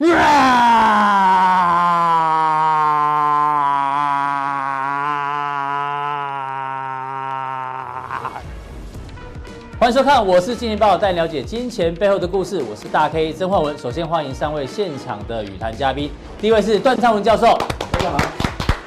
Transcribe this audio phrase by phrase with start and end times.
[0.00, 0.06] 欢
[9.90, 12.62] 迎收看，我是金钱爆带你了解金钱背后的故事。
[12.70, 13.76] 我是大 K 曾焕文。
[13.76, 16.08] 首先欢迎三位现场的与谈嘉宾，
[16.40, 17.58] 第一位是段昌文教授，
[17.90, 18.18] 大家好；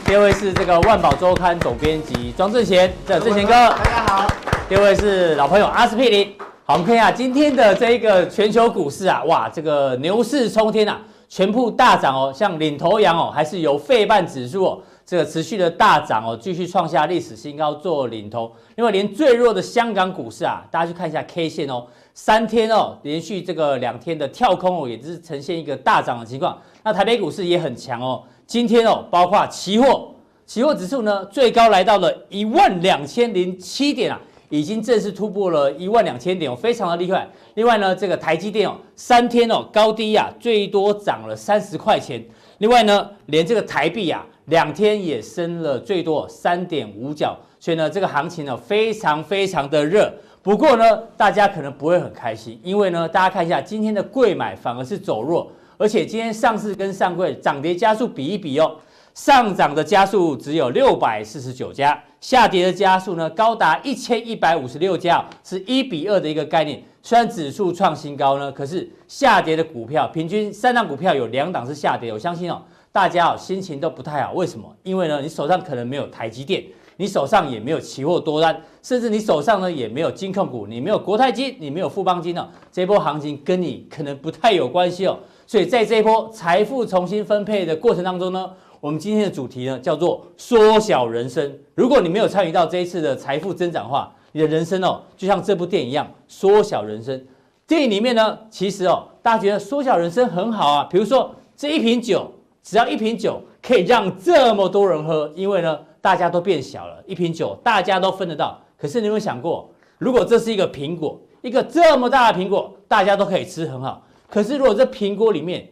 [0.05, 4.29] 第二位是这个万宝周刊总编辑庄正贤，这正贤哥，大家好；
[4.69, 6.33] 第二位是老朋友阿司匹林。
[6.63, 10.99] 好，我们看一下今天的这一个全球股市啊，哇，这个牛市冲天啊，
[11.31, 14.81] 全部大涨哦，像领头羊哦，还是由费半指数哦。
[15.05, 18.51] 这个持续的大涨哦，继续创下历史新高做领头。
[18.75, 26.61] 另外，连最弱的香港股市啊，大家去看一下 K 线哦，三天哦，连续这个两天的跳空哦，也是呈现一个大涨的情况。
[26.83, 30.13] 那台北股市也很强哦，今天哦，包括期货，
[30.45, 34.19] 期货指数呢，最高来到了一万两千零七点啊，
[34.51, 37.27] 已经正式突破了一万两千点哦，非常的厉害。
[37.55, 42.23] 另外呢，这个台积电哦，三天哦，高低啊，最多涨了三十块钱。
[42.59, 44.23] 另外呢，连这个台币啊。
[44.45, 50.11] 两天也升了最多三点五角，所以呢，这个行情呢非常非常的热。
[50.41, 58.75] 不过呢，大家可能不会很开心，因为呢，大家看一下今天的贵买反而是走弱，而且今天上市跟上柜涨跌加速比一比哦，
[59.13, 66.81] 上涨的家数只有六百四十九家，下跌的家数呢高达一千一百五十六家，是一比二的一个概念。
[67.03, 72.61] 虽然指数创新高呢，可是下跌的股票平均三档股票有两档是下跌，我相信哦。
[72.93, 74.69] 大家哦，心情都不太好，为什么？
[74.83, 76.63] 因为呢，你手上可能没有台积电，
[76.97, 82.47] 你手上也没有期货多单，甚至你手上呢也没有金控股，你没有国泰金，你没有富邦金哦。
[82.69, 85.17] 这波行情跟你可能不太有关系哦。
[85.47, 88.51] 所以在这一波财富重新分配的过程当中呢，
[88.81, 91.57] 我们今天的主题呢叫做缩小人生。
[91.75, 97.23] 如果你没有参与到这一次的财富增长的话，你的人生哦，就像这部电影一样，缩小人生。
[97.67, 102.29] 电影里面呢，其实哦，大家觉得缩小人生很好啊，比如说这一瓶酒。
[102.63, 108.61] 只要一瓶酒可以让这么多人喝，因为呢，大家都变小了，一瓶酒大家都分得到。
[108.77, 109.67] 可是你有没有想过，
[109.97, 114.05] 如果这是一个苹果，一个这么大的苹果，大家都可以吃很好。
[114.29, 115.67] 可是如果这苹果里面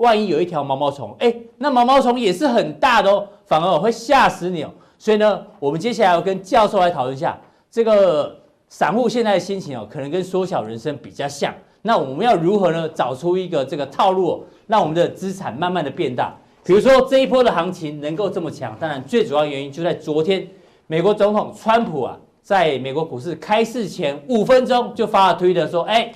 [0.00, 4.70] 万一有一条毛毛虫，哎，那毛毛虫也是很大的哦，反而会吓死你哦。
[4.98, 7.38] 所以呢，我们接下来要跟教授来讨论一下，
[7.70, 8.34] 这个
[8.68, 11.54] 散户现在的心情哦，可能跟缩小人生比较像。
[11.82, 12.88] 那我们要如何呢？
[12.88, 16.34] 找出一个这个套路哦，让我们的资产慢慢的变大。
[16.64, 20.46] 比如说这一波的行情能够这么强，当然最主要原因就在昨天，
[20.86, 26.12] 美国总统川普啊，在美国股市开市前五分钟就发了推特说，哎，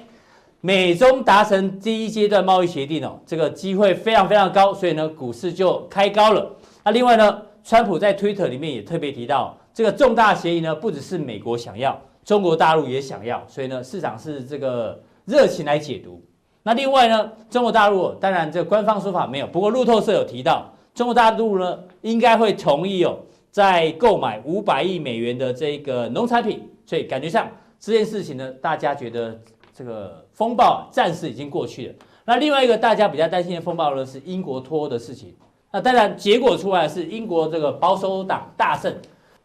[0.65, 6.57] 美中达成第一阶段贸易协定哦，这个机会非常非常高，所以呢，股市就开高了。
[6.83, 14.99] 那另外呢，川普在推特里面也特别提到，这个重大协议呢，不只是美国想要，中国大陆也想要，所以呢，市场是这个。
[15.27, 16.23] 热情来解读。
[16.65, 23.19] 那另外呢，中国大陆当然这官方说法没有，不过路透社有提到，中国大陆呢应该会同意哦，
[23.51, 26.69] 在购买五百亿美元的这个农产品。
[26.85, 27.49] 所以感觉上
[27.81, 29.41] 这件事情呢，大家觉得
[29.73, 31.95] 这个风暴暂时已经过去了。
[32.27, 35.35] 那另外一个大家比较担心的风暴呢，是英国脱欧的事情。
[35.73, 38.95] 那当然结果出来是英国这个保守党大胜，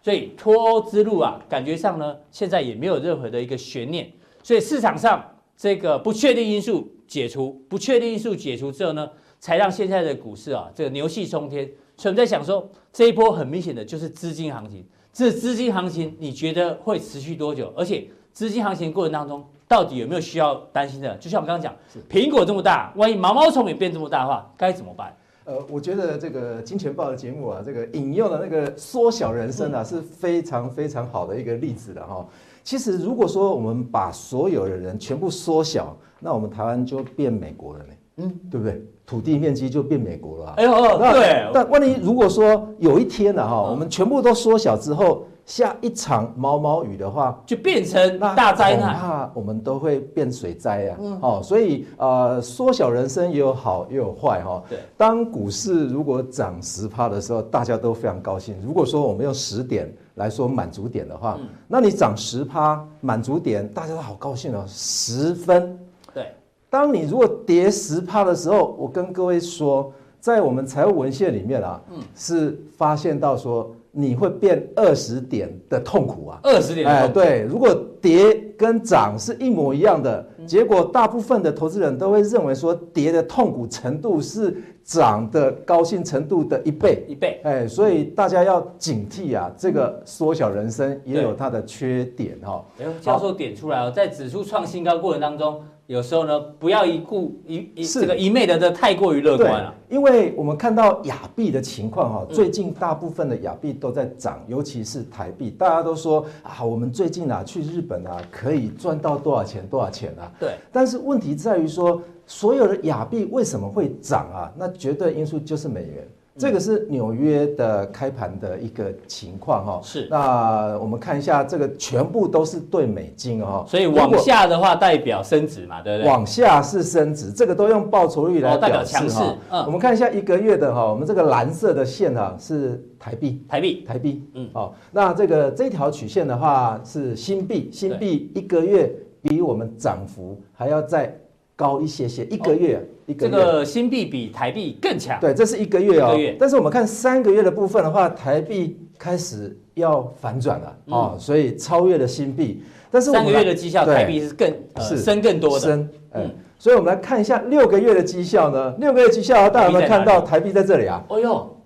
[0.04, 4.12] 所以脱欧之路啊，感觉上呢现在也没有任何的一个悬念。
[4.44, 5.24] 所以市场上。
[5.62, 9.10] 这个不确定因素解除，不确定因素解除之后呢，
[9.42, 11.70] 才让现在的股市啊，这个牛气冲天。
[11.98, 14.86] 所以我们在想说，这一波很明显的就是资金行情。
[15.12, 17.74] 这资金行情，你觉得会持续多久？
[17.76, 21.16] 而且资金行情过程当中，到底有没有需要担心的？
[21.18, 21.74] 就像我们刚刚讲，
[22.10, 25.16] 苹果这么大，万一毛毛虫也变这么大的话，该怎么办？
[25.46, 32.26] 呃，我觉得这个金钱豹的节目啊，这个引用的那个缩小人生啊，是非常非常好的一个例子的哈。
[32.64, 37.94] 其实，如果说我们把所有的人全部缩小，那我们台湾就变美国了呢？
[38.18, 38.84] 嗯，对不对？
[39.06, 40.54] 土地面积就变美国了。
[40.58, 41.48] 哎呦，对。
[41.54, 50.98] 但万一如果说有一天呢，哈，我们全部都缩小之后，下一场毛毛雨的话，就变成大灾难，怕我们都会变水灾啊。
[51.22, 54.64] 哦，所以呃，缩小人生也有好也有坏哈。
[54.70, 54.78] 对。
[54.96, 58.56] 当股市如果涨十趴的时候，大家都非常高兴。
[58.64, 59.92] 如果说我们用十点。
[60.16, 65.80] 来说满足点的话，嗯、那你涨十趴满足点，大家都好高兴哦，十分。
[66.14, 66.34] 对，
[66.70, 77.20] 当你如果跌十趴的时候，我跟各位说，在我们财务文献里面啊，嗯，是发现到说你会变二十点的痛苦啊，二十点的痛苦。
[77.20, 84.56] 哎，对，如果跌跟涨是一模一样的，嗯、结果大部分的投资人都会认为说跌的痛苦程度是。
[84.82, 92.66] 涨的高兴程度的一倍，一倍，哎，所以大家要警惕啊，这个缩小人生也有它的缺点哈。
[93.00, 99.74] 教授点出来哦，在指数创新高过程当中，有时候呢，不要一顾一一是这个一昧的这太过于乐观了。
[99.90, 110.32] 因为我们看到亚币的情况哈，最近大部分的亚币都在涨，尤其是台币，大家都说啊，我们最近啊去日本啊可以赚到多少钱多少钱啊？
[110.40, 110.54] 对。
[110.72, 114.54] 但是问题在于说，所有的亚币为什么会涨啊？
[114.56, 116.08] 那绝对因素就是美元。
[116.40, 120.08] 这个是纽约的开盘的一个情况哈，是。
[120.10, 126.10] 那我们看一下，这个全部都是兑美金哦，所以往下的话代表升值嘛，对不对？
[126.10, 129.36] 往下是升值，这个都用报酬率来表示哈。
[129.50, 129.66] 嗯。
[129.66, 134.24] 我们看一下一个月的哈，我们这个蓝色的线啊是台币，台币，台币。
[134.34, 134.50] 嗯。
[134.54, 138.90] 哦，那这个这条曲线的话是新币，新币一个月
[139.22, 141.14] 比我们涨幅还要再
[141.60, 143.28] 高一些些，一个月一个。
[143.28, 146.18] 这个新币比台币更强，对，这是一个月哦。
[146.40, 152.64] 但是我们看三个月的部分的话，台币开始要反转了哦，所以超越了新币。
[152.90, 155.60] 但是三个月的绩效，台币是更是升更多的。
[155.60, 156.32] 升，嗯。
[156.58, 158.74] 所以我们来看一下六个月的绩效呢？
[158.80, 161.04] 六个月绩效，大家有没有看到台币在这里啊？
[161.10, 161.58] 哦呦，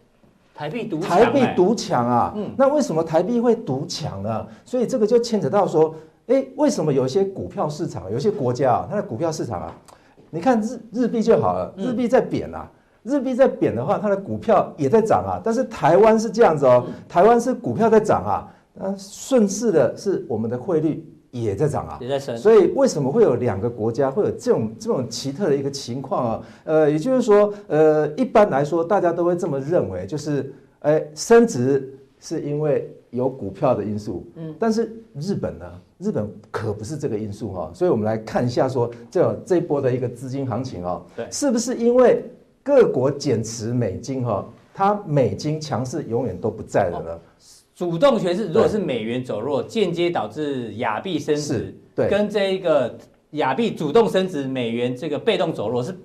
[0.55, 2.33] 台币独台币独强啊！
[2.35, 4.45] 嗯，那为什么台币会独强呢？
[4.65, 5.95] 所以这个就牵扯到说，
[6.27, 9.75] 哎，为什么有些股票市场，有些国家啊，它的股票市场啊？
[10.29, 12.67] 你看日日币就好了，日币在贬啊，
[13.03, 15.41] 日币在贬的话，它的股票也在涨啊。
[15.43, 22.37] 但是台湾是这样子哦，台湾是股票在涨啊，那顺势的是我们的汇率也在涨啊，也在升。
[22.37, 26.41] 所以为什么会有两个国家会有这种这种奇特的一个情况啊？
[26.63, 35.65] 呃，也就是说，呃，一般来说大家都会这么认为，就是，哎，升值是因为有股票的因素，嗯，但是日本呢？
[35.99, 42.23] 日本可不是这个因素哈，所以我们来看一下说这这一波的一个资金行情哦，对，是不是因为
[42.61, 47.19] 各国减持美金哈，它美金强势永远都不在了呢？
[47.75, 52.95] 主动权是如果是美元走弱，间接导致亚币升值，对，跟这一个
[53.31, 55.95] 亚币主动升值，美元这个被动走弱是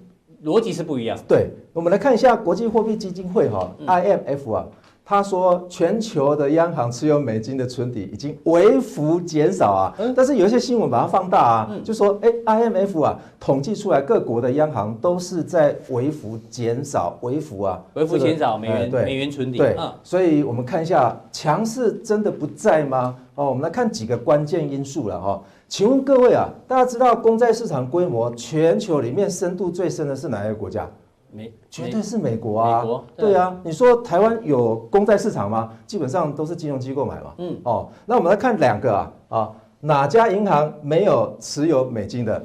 [0.44, 1.18] 逻辑是不一样。
[1.28, 4.66] 对，我们来看一下国际货币基金会哈，IMF 啊。
[5.10, 19.56] 他说，全球的央行持有美金的存底已经微幅减少啊，但是有一些新闻把它放大啊，就说，哎，IMF 啊统计出来各国的央行都是在微幅减少，微幅啊，微幅减少美元美元存底。
[19.56, 23.16] 对，所以我们看一下，强势真的不在吗？
[23.34, 25.42] 哦，我们来看几个关键因素了哈。
[25.68, 30.86] 请问各位啊，大家知道公债市场规模全球里面深度最深的是哪一个国家？
[31.30, 35.70] 美绝对是美国啊，美国对，啊，你说台湾有公债市场吗？
[35.86, 37.34] 基本上都是金融机构买嘛。
[37.38, 42.42] 嗯，哦，那我们来看两个啊啊，哪家银行没有持有美金的？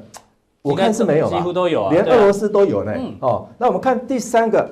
[0.62, 2.92] 我看是没有吧，几乎都有啊，连俄罗斯都有呢。
[2.96, 4.66] 嗯、哦，那我们看第三个，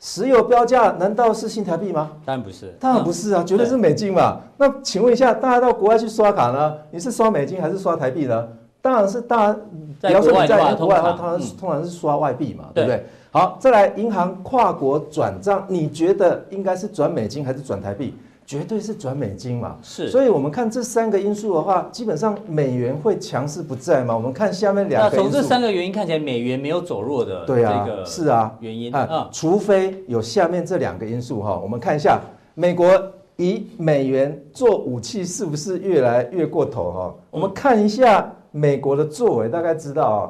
[0.00, 2.10] 石油标价难道是新台币吗？
[2.24, 4.40] 当然不是，当然不是啊，绝对是美金嘛。
[4.56, 6.74] 那请问一下，大家到国外去刷卡呢？
[6.90, 8.48] 你是刷美金还是刷台币呢？
[8.80, 9.58] 当然是大家，
[10.00, 13.04] 比方说你在国外的话，它通常是刷外币嘛，对不对？
[13.36, 18.14] 好，再来银行跨国转账，你觉得应该是转美金还是转台币？
[18.46, 19.76] 绝对是转美金嘛。
[19.82, 24.14] 是，所以我们看这三个因素的话，基本上美元会强势不在嘛。
[24.14, 25.30] 我们看下面两个因素。
[25.30, 27.44] 从这三个原因看起来，美元没有走弱的。
[27.44, 31.60] 对啊，是啊，原因啊，嗯、除非有下面这两个因素哈。
[31.62, 32.18] 我们看一下，
[32.54, 32.90] 美国
[33.36, 37.14] 以美元做武器是不是越来越过头哈？
[37.30, 40.20] 我们看一下美国的作为，大概知道啊，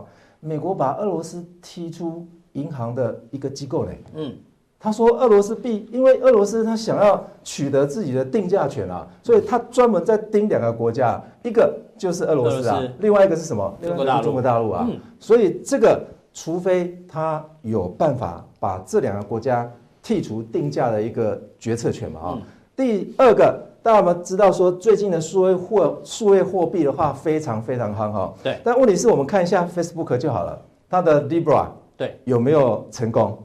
[0.40, 2.26] 美国把俄罗斯踢出。
[2.56, 4.34] 银行的一个机构呢，嗯，
[4.80, 13.78] 他说俄罗斯币，因为俄罗斯他想要取得自己的定价权啊，所以他专门在盯两个国家，一个就是俄罗斯啊，另外一个是什么？
[13.82, 14.24] 中国大陆。
[14.24, 14.88] 中国大陆啊，
[15.20, 19.70] 所以这个除非他有办法把这两个国家
[20.02, 22.38] 剔除定价的一个决策权嘛啊。
[22.74, 28.34] 第二个，大家有没有知道说最近的数位货数位货币的话非常非常夯哈？
[28.42, 28.58] 对。
[28.62, 31.66] 但问题是我们看一下 Facebook 就好了，它的 Libra。
[31.96, 33.38] 对，有没有成功？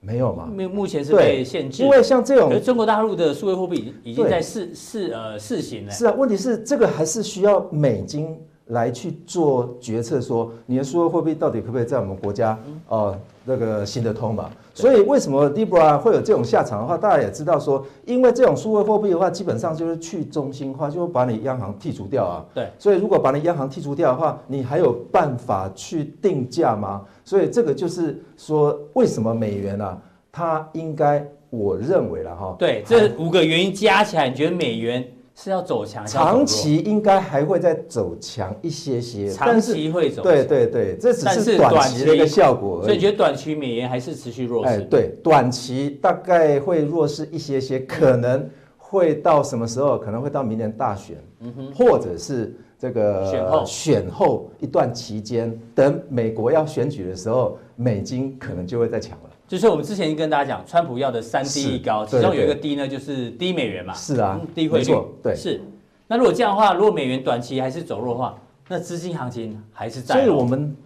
[0.00, 0.46] 没有嘛？
[0.46, 1.82] 目目前是被限制。
[1.82, 5.90] 因为像这种，中国大陆的数位货币已经在试试呃试行了。
[5.90, 14.50] 是啊，问题是这个还是需要美金来去做决策，说你的数位货币到底可不可以在我们国家哦、呃、那个行得通嘛？
[14.74, 22.44] 所以为什么 Libra 会有这种下场的话，大家也知道说，因为这种数位货币的话，基本上就是去中心化，就会把你央行剔除掉啊。
[22.54, 22.68] 对。
[22.78, 27.02] 所以如果把你央行剔除掉的话，你还有办法去定价吗？
[27.24, 29.98] 所以这个就是说，为什么美元啊，
[30.30, 32.54] 它应该，我认为了哈。
[32.58, 35.02] 对，这五个原因加起来，你觉得美元？
[35.40, 40.24] 是要走强，长期应该还会再走强一些些，长期会走强。
[40.24, 42.84] 对对对，这只是短期的一个效果而已。
[42.86, 44.72] 所以你觉得短期美元还是持续弱势？
[44.72, 49.96] 哎，对，短期大概会弱势一些些，可能会到什么时候？
[49.96, 59.27] 可能会到明年大选，嗯哼，或者是这个选后选后一段期间，等美国要选举的时候，美金可能就会再强了。
[59.48, 63.92] 就是我们之前跟大家讲，川普要的三低一高，其中有一个低呢，就是低美元嘛。
[63.94, 64.94] 是啊，低汇率。
[65.20, 65.60] 对，是。
[66.06, 68.36] 那如果这样的话，如果美元短期还是走弱的话，
[68.68, 70.14] 那资金行情还是在。
[70.14, 70.76] 所以我们。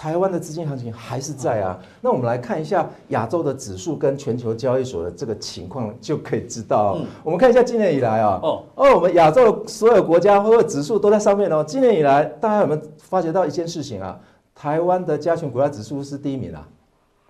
[0.00, 6.98] 台湾的资金行情还是在啊，那我们来看一下亚洲的指数跟全球交易所的这个情况，就可以知道。
[7.00, 11.64] 嗯、我们看一下今年以来啊，哦哦，我们亚洲所有国家或者指数都在上面哦。
[11.66, 14.16] 今年以来，大家有没有发觉到一件事情啊？
[14.54, 16.64] 台湾的加权股价指数是第一名啊。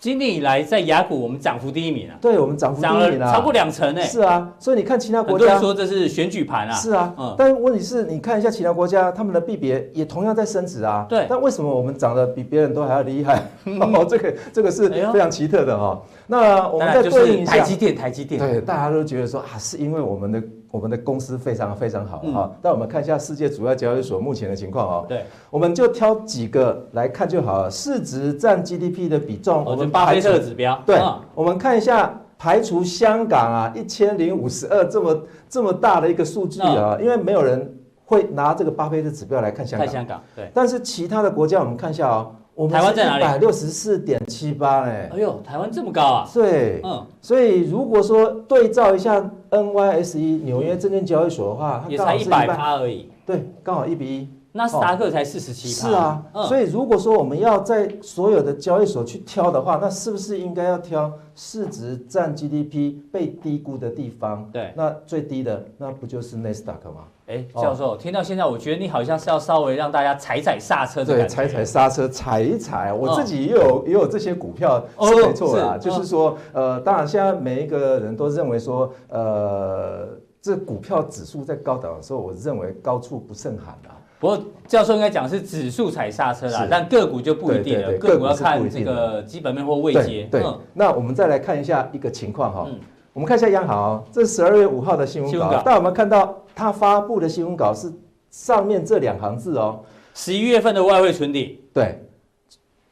[0.00, 2.14] 今年以来，在雅股我们涨幅第一名啊！
[2.20, 4.02] 对，我们涨幅第一名啊，超过两成诶。
[4.04, 6.72] 是啊，所以你看其他国家，很多人说这是选举盘啊。
[6.72, 7.34] 是啊，嗯。
[7.36, 11.04] 但问题是，你看一下其他国家，他们的币别也同样在升值啊。
[11.08, 11.26] 对。
[11.28, 13.42] 但为什么我们涨得比别人都还要厉害？
[13.64, 16.00] 哦， 这个这个是非常奇特的哈。
[16.28, 18.40] 那我们再对应一下台积电，台积电。
[18.40, 20.40] 对，大家都觉得说啊，是因为我们的。
[20.70, 25.06] 我们的公司非常非常好哈，那、嗯、我们看一下世界主要交易所目前的情况哦。
[25.08, 27.70] 对，我们就挑几个来看就好了。
[27.70, 30.78] 市值占 GDP 的比重，我们巴菲特的指标。
[30.84, 39.86] 对，嗯、我们看一下，排除香港啊，一千零五十二这么这么大的一个数据啊，嗯、因为没有人会拿这个巴菲特指标来看香港。
[39.86, 40.50] 看香港，对。
[40.52, 42.32] 但是其他的国家，我们看一下哦。
[42.66, 43.22] 台湾在哪里？
[43.22, 46.28] 一百六十四点七八哎，哎呦，台湾这么高啊！
[46.32, 53.08] 对，嗯，所以如果说对照一下 NYSE 纽约证券交易所的话，也才一百趴而已。
[53.24, 54.28] 对，刚好一比一。
[54.52, 55.88] 纳斯达克才四十七趴。
[55.88, 64.48] 是啊，所以如果说我们要在所有的交易所去挑的话，那是不是应该要挑市值占 GDP 被低估的地方？
[64.52, 67.02] 对，那最低的那不就是纳斯达克吗？
[67.26, 71.14] 哎，教授，听到现在，我觉得你好像是要稍微让大家踩踩刹车的。
[71.14, 72.90] 对，踩踩刹车，踩一踩。
[72.90, 80.08] 我自己也有也有这些股票是没错啦，就是说，呃，当然现在每一个人都认为说，呃，
[80.40, 83.92] 这股票指数在高档的时候，我认为高处不胜寒啊。
[84.20, 90.28] 不过教授应该讲是指数踩刹车啦，但个股就不一定了，个股要看这个基本面或位阶。
[90.30, 90.42] 对，
[90.74, 92.66] 那我们再来看一下一个情况哈，
[93.12, 96.36] 我们看一下央行，这是十二月五号的新闻稿，大家有没有看到？
[96.54, 97.88] 他发布的新闻稿是
[98.32, 99.78] 上面这两行字哦，
[100.12, 102.04] 十一月份的外汇存底，对，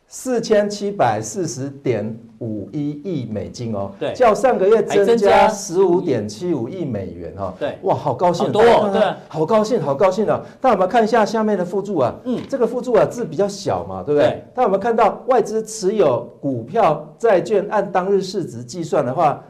[0.09, 10.41] 四千七百四十点五一亿美金哦，对，较上个月增加十五点七五亿美元哦，对，哇，好高兴，好多哦，对，好高兴，好高兴啊！
[10.61, 12.15] 那我们看一下下面的附注啊？
[12.25, 14.45] 嗯，这个附注啊字比较小嘛，对不对？
[14.55, 19.43] 那我们看到外资持有股票、债券按当日市值计算的话？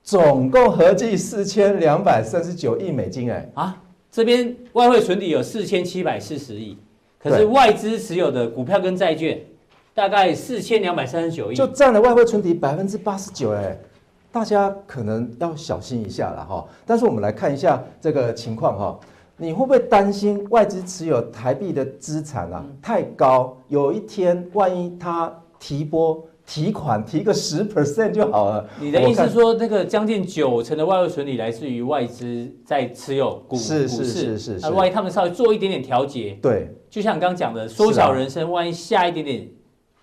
[0.00, 3.76] 总共合计四千两百三十九亿美金，哎啊，
[4.10, 6.78] 这边外汇存底有四千七百四十亿，
[7.18, 9.38] 可是外资持有的股票跟债券
[9.98, 13.76] 大概四千两百三十九亿，就占了外汇存底百分之八十九，哎，
[14.30, 16.64] 大家可能要小心一下了哈。
[16.86, 19.00] 但是我们来看一下这个情况哈，
[19.36, 26.24] 你会不会担心外资持有台币的资产啊太高，有一天万一它提拨？
[26.46, 28.66] 提款提个十 percent 就好了。
[28.80, 34.58] 你的意思是说，那个将近九成的外汇存底来自于外资在持有股股市，是是是。
[34.62, 39.46] 那万一他们稍微做一点点调节，对，就像你刚刚讲的，缩小人生，万一下一点点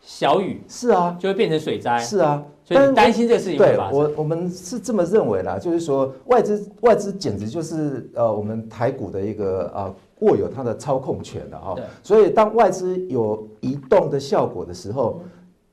[0.06, 1.98] 小雨，是啊，就会变成水灾。
[1.98, 4.00] 是啊，所以你担心这个事情会发生。
[4.00, 11.76] 我我们是这么认为啦，就是说外资外资简直就是呃我们台股的一个啊握有它的操控权的哈。
[12.04, 15.20] 所以当外资有移动的效果的时候。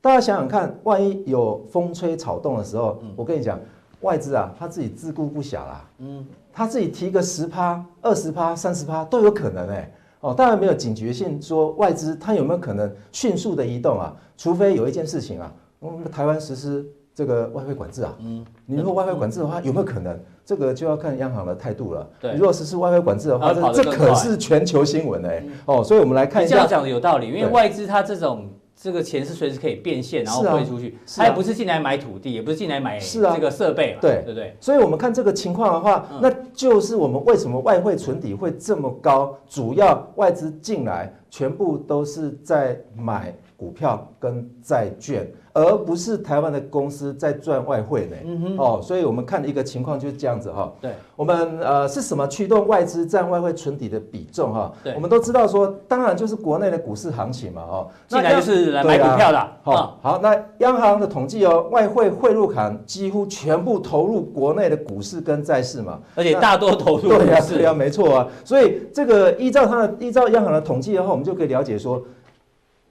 [0.03, 3.57] 大家想想看，万一有风吹草动的时候，嗯、我跟你讲，
[4.01, 9.93] 外资啊，他自己自顾不暇啦，嗯，他自己提个十趴、二十趴、三十趴都有可能哎、欸，
[10.23, 14.15] 哦，当然没有警觉性，说外资它有没有可能迅速的移动啊？
[14.37, 20.17] 除非有一件事情啊，我们台湾实施这个外汇管制啊，嗯，你如果外汇管制的话，有没有可能？
[20.45, 22.09] 这个就要看央行的态度了。
[22.21, 28.49] 对，如果实施外汇管制的话，这这可是全球新闻哎、欸，嗯、哦，所以我们来看一下，这样讲的有道理，因为外资它这种。
[28.83, 30.97] 这个钱是随时可以变现，然后汇出去。
[31.15, 34.53] 他也不是进来买土地，也不是进来买这个设备嘛，对对对。
[34.59, 39.37] 所以，我们看这个情况的话，那就是我们为什么外汇存底会这么高？
[39.47, 45.29] 主要外资进来全部都是在买股票跟债券。
[45.55, 50.73] 而不是台湾的公司在赚外汇呢，嗯哼，哦，所以我们看的一个情况就是这样子哈。
[50.81, 54.73] 对，我们呃是什么驱动外资占外汇存底的比重哈？
[54.83, 59.47] 对，我们都知道说，当然就是国内的股市行情嘛，哦，进来就是来买股票的。
[59.61, 68.27] 好，好，那央行的统计哦，外汇汇入款几乎全部投入国内的股市跟债市嘛，而且大多投入对呀，对呀，没错啊。
[68.43, 72.01] 所以这个依照它的依照央行的统计的话，我们就可以了解说，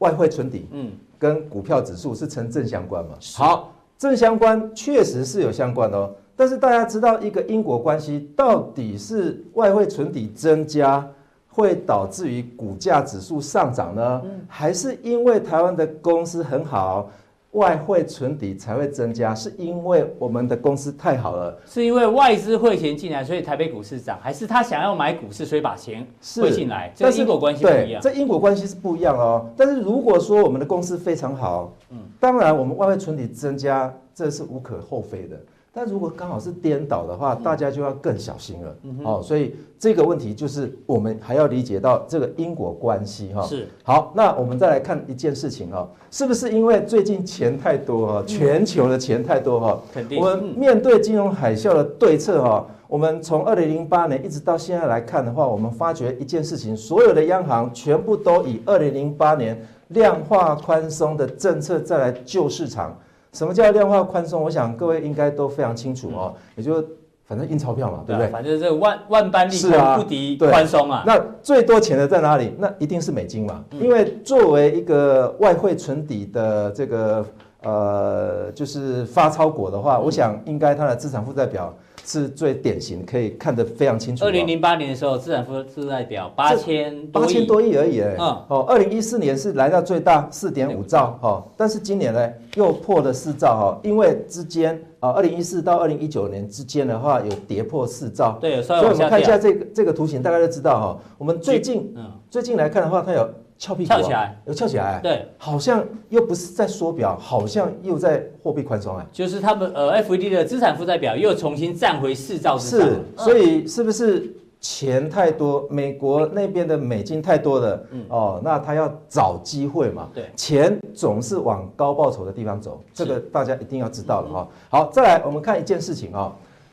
[0.02, 0.90] 外汇存底，嗯。
[1.22, 3.10] 跟股票指数是成正相关嘛？
[3.36, 6.12] 好，正相关确实是有相关的哦。
[6.34, 11.08] 但是大家知道一个因果关系，到底是外汇存底增加，
[11.46, 14.20] 会导致于股价指数上涨呢？
[14.24, 17.08] 嗯、还是因为台湾的公司很好？
[17.52, 26.06] 外汇存底才会增加，是因为我们的公司太好了，是因为外资汇钱进来，所以台北股市涨，还是他想要买股市，所以把钱
[26.36, 26.90] 汇进来？
[26.94, 28.00] 这因果关系不一样。
[28.00, 29.46] 这因果关系是不一样哦。
[29.54, 35.36] 但是如果说我们的公司非常好，嗯，当然我们外汇存底增加，这是无可厚非的。
[35.74, 38.76] 但如果刚好是颠倒的话，大家就要更小心了。
[38.82, 43.40] 嗯、哦，所以这个问题就是我们还要理解到这个因果关系哈。
[43.46, 43.66] 是。
[43.82, 49.80] 好，那我们再来看一件事情哈，是不是因为最近钱太多哈，全球的钱太多哈？
[49.94, 50.20] 肯定。
[50.20, 62.94] 我们面对金融海啸的对策哈，我们从二零零八年一直到现在来看的话，我们发觉一件事情，所有的央行全部都以二零零八年量化宽松的政策再来救市场。
[63.32, 64.42] 什么叫量化宽松？
[64.42, 66.84] 我想各位应该都非常清楚哦，也就
[67.24, 68.28] 反正印钞票嘛，对不对？
[68.30, 71.02] 反正这个万万般利空不敌宽松啊。
[71.06, 72.54] 那最多钱的在哪里？
[72.58, 77.24] 那一定是美金嘛，因为作为一个外汇存底的这个
[77.62, 81.74] 呃，就是发钞国的话，我想应该它的资产负债表。
[82.04, 84.24] 是最典型，可以看得非常清楚。
[84.24, 88.00] 二零零八年的时候，资产负债表八千八千多亿而已。
[88.00, 98.38] 嗯，哦，二零一四年是来到最大四点五兆，哈，但是今年呢又破了四兆，哈，因为之间啊，二零一四到二零一九年之间的话有跌破四兆。
[98.40, 103.28] 对，所以我们看一下这个这个图形，大概就知道哈，我们最近嗯最近来看的话，它有。
[103.62, 124.48] 翘屁股，翘起来，有翘起来，对，好像又不是在缩表，好像又在货币宽松哎，就是他们呃，FED 的资产负债表又重新站回四兆之上，是，所以是不是钱太多，美国那边的美金太多了，嗯，哦，那他要找机会嘛，对，钱总是往高报酬的地方走，这个大家一定要知道了哈。
[124.70, 126.32] 好，再来我们看一件事情啊，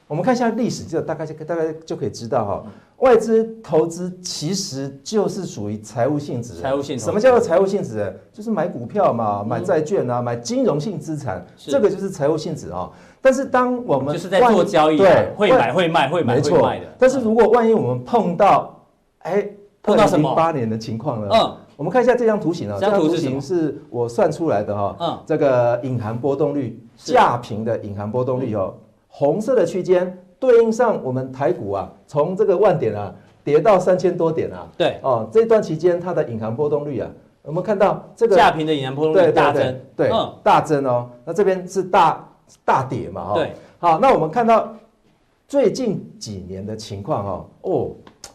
[0.10, 2.64] 我们看一下历史，就大概就大概就可以知道哈。
[2.98, 6.56] 外资投资其实就是属于财务性质。
[6.56, 8.20] 财务性，什么叫做财务性质？
[8.34, 12.90] 就是买股票嘛，买债券啊，买金融性资产，这个就是财务性质啊。
[13.22, 16.88] 但是当我们就是在做交易，对，会买会卖，会买会卖的。
[16.98, 18.84] 但是如果万一我们碰到，
[19.20, 19.48] 哎，
[19.84, 20.28] 碰到什么？
[20.30, 21.28] 零八年的情况呢？
[21.32, 24.96] 嗯，我们看一下这张图形啊，这张图形是我算出来的哈。
[25.00, 28.74] 嗯，这个隐含波动率，价平的隐含波动率哦，
[29.10, 30.18] 红色的区间。
[30.40, 34.98] 对应上我们台股啊，从这个万点啊跌到三千多点啊，对。
[35.02, 37.10] 哦，这段期间它的隐含波动率啊，
[37.42, 40.10] 我们看到这个价平的隐含波动率大增，对，
[40.42, 41.10] 大增哦。
[41.26, 42.26] 那这边是大
[42.64, 44.74] 大跌嘛，哈、哦，对，好，那我们看到
[45.46, 47.92] 最近几年的情况哈、哦，哦，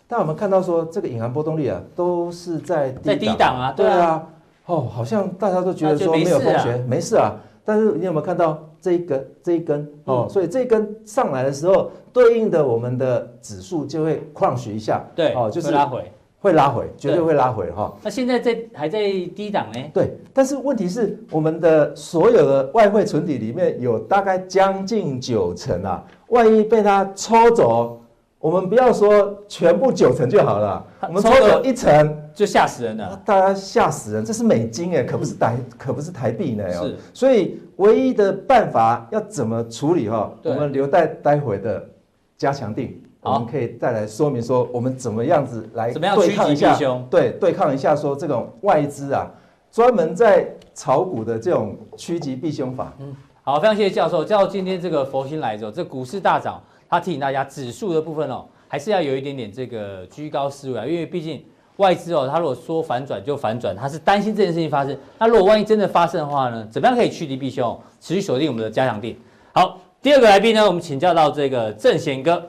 [0.06, 4.26] 但我们看到说这个隐含波动率啊都是在低在低档啊，对啊，对啊，
[4.66, 7.34] 哦，好像大家都觉得说没有风险，没事啊。
[7.64, 10.26] 但是你有没有看到这一根这一根哦？
[10.28, 17.90] 所以这一根上来的时候，对应的我们的指数就会 crunch 一下，对，哦，就是拉回，会拉回，绝对会拉回哈。
[18.02, 19.00] 那现在在还在
[19.34, 19.80] 低档呢？
[19.94, 28.02] 对，但是问题是我们的所有的外汇存底里面有大概将近九成啊，万一被它抽走。
[28.38, 36.68] 我们不要说全部九成就好了，我们抽走一成就吓死人了，大家吓死人，这是美金哎，可不是台，可不是台币呢。
[36.72, 40.32] 是，所以唯一的办法要怎么处理哈？
[40.42, 41.88] 我们留待待会的
[42.36, 46.76] 加强定，我们可以再来说明说我们怎么样子来对抗一下，
[47.08, 49.30] 对，对抗一下说这种外资啊，
[49.70, 52.92] 专门在炒股的这种趋吉避凶法。
[52.98, 54.24] 嗯，好，非常谢谢教授。
[54.24, 56.60] 教授今天这个佛心来着，这股市大涨。
[56.86, 61.44] 他提醒大家，指数的部分哦，还是要有一点点这个居高思维啊，因为毕竟
[61.76, 64.96] 外资哦，他如果说反转就反转，他是担心这件事情发生。
[65.18, 67.78] 那如果万一真的发生的话呢，怎么样可以趋吉避凶？
[68.00, 69.16] 持续锁定我们的加强錠。
[69.52, 72.48] 好，第二个来宾呢，我们请教到这个郑贤哥。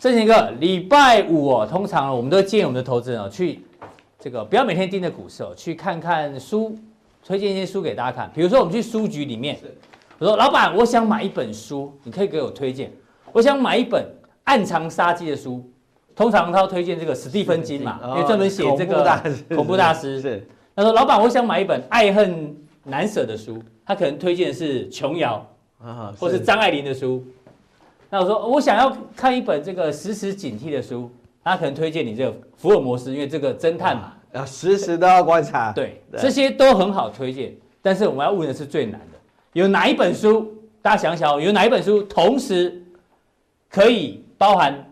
[0.00, 3.60] 郑贤哥，礼拜五哦，通常我们都建议我们的投资人哦，去
[4.18, 6.76] 这个不要每天盯着股市哦，去看看书，
[7.24, 8.30] 推荐一些书给大家看。
[8.34, 9.58] 比如说我们去书局里面，
[10.18, 12.92] 我说老板，我想买一本书，你可以给我推荐。
[13.32, 14.04] 我想买一本
[14.44, 15.68] 暗藏杀机的书，
[16.18, 19.04] 通常他要推荐这个史蒂芬金嘛，因为专门写这个
[19.54, 20.20] 恐怖大师。
[20.20, 25.46] 是，他说：“老板，我想买一本爱恨难舍的书，他可能推荐的是琼瑶
[25.80, 27.24] 啊，或是张爱玲的书。
[28.10, 31.08] 那我说我想要看一本这个时时警惕的书，
[31.44, 35.70] 他可能推荐你这个福尔摩斯，因为这个侦探嘛，要时时都要观察。
[35.70, 39.18] 对，这些都很好推荐，但是我们要问的是最难的，
[39.52, 40.52] 有哪一本书？
[40.82, 42.82] 大家想想，有哪一本书同时？
[43.70, 44.87] 可以包含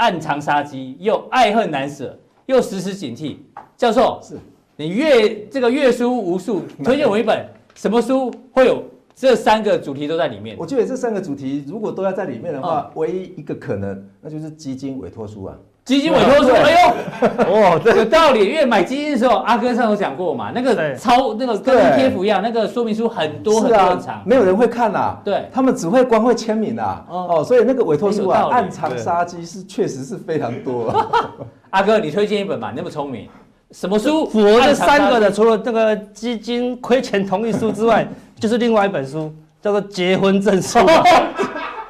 [0.00, 3.36] 暗藏杀机，又爱恨难舍，又时时警惕。
[3.76, 4.38] 教授，是
[4.76, 8.82] 你阅这个阅书无数， 推荐我一本什么书会有
[9.14, 10.56] 这三个主题都在里面？
[10.58, 15.58] 我觉得这三个主题如果都要在里面的话，嗯、唯一一个可能那就是基金委托书啊。
[15.90, 18.48] 基金委托书，哎呦， 哦，有道理。
[18.48, 25.18] 因为买基金的时候，阿哥上有讲过嘛，那个超那个跟 ETF 一样，那个说明书很多很正常，没有人会看呐。
[25.24, 27.04] 对，他们只会光会签名啊。
[27.08, 30.94] 哦，所以那个委托书啊，暗藏杀机是确实是非常多。
[31.70, 32.70] 阿哥，你推荐一本嘛？
[32.70, 33.26] 你那么聪明，
[33.72, 35.32] 什么书符合这三个的？
[35.32, 38.06] 除了这个基金亏钱同意书之外，
[38.38, 40.78] 就是另外一本书，叫做结婚证书。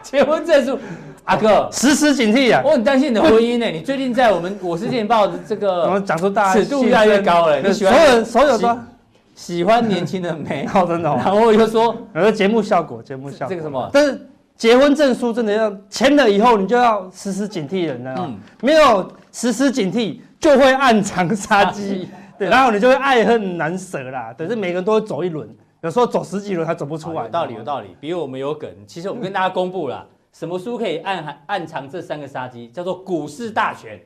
[0.02, 0.78] 结婚证书。
[1.24, 2.62] 阿哥，时时警惕啊！
[2.64, 3.66] 我很担心你的婚姻呢。
[3.70, 7.61] 你最近在我们《我是电报》的这个，我们讲出大尺度越来越高了。
[7.61, 8.78] 你喜欢所有所有的
[9.35, 11.09] 喜欢年轻的美好 真的。
[11.09, 13.48] 然后又说， 有个节目效果，节目效果。
[13.48, 13.88] 这个什么？
[13.92, 18.28] 但是结婚证书真的要签了以后，你就要时时警惕人了。
[18.61, 22.09] 没有时时警惕，就会暗藏杀机。
[22.38, 24.35] 对，然后你就会爱恨难舍啦。
[24.37, 25.48] 对，是每个人都会走一轮，
[25.83, 27.22] 有时候走十几轮还走不出来。
[27.22, 27.88] 有道理，有道理。
[28.00, 30.04] 比如我们有梗，其实我们跟大家公布了。
[30.33, 32.69] 什么书可以暗含暗藏这三个杀机？
[32.69, 34.01] 叫做股市大全。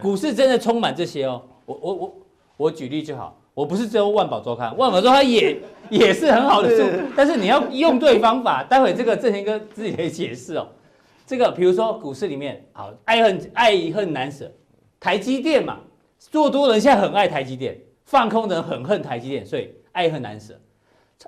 [0.00, 1.42] 股市真的充满这些哦。
[1.64, 2.16] 我我我
[2.56, 5.58] 我举例就好，我不是只有万宝周刊，万宝周刊也
[5.90, 6.84] 也是很好的书，
[7.16, 8.62] 但是你要用对方法。
[8.62, 10.68] 待会这个正贤哥自己可以解释哦。
[11.26, 14.50] 这个比如说股市里面，好爱恨爱恨难舍，
[15.00, 15.78] 台积电嘛，
[16.18, 20.54] 做多人现在很爱台积电，放空人很恨台积电，所以爱恨难舍。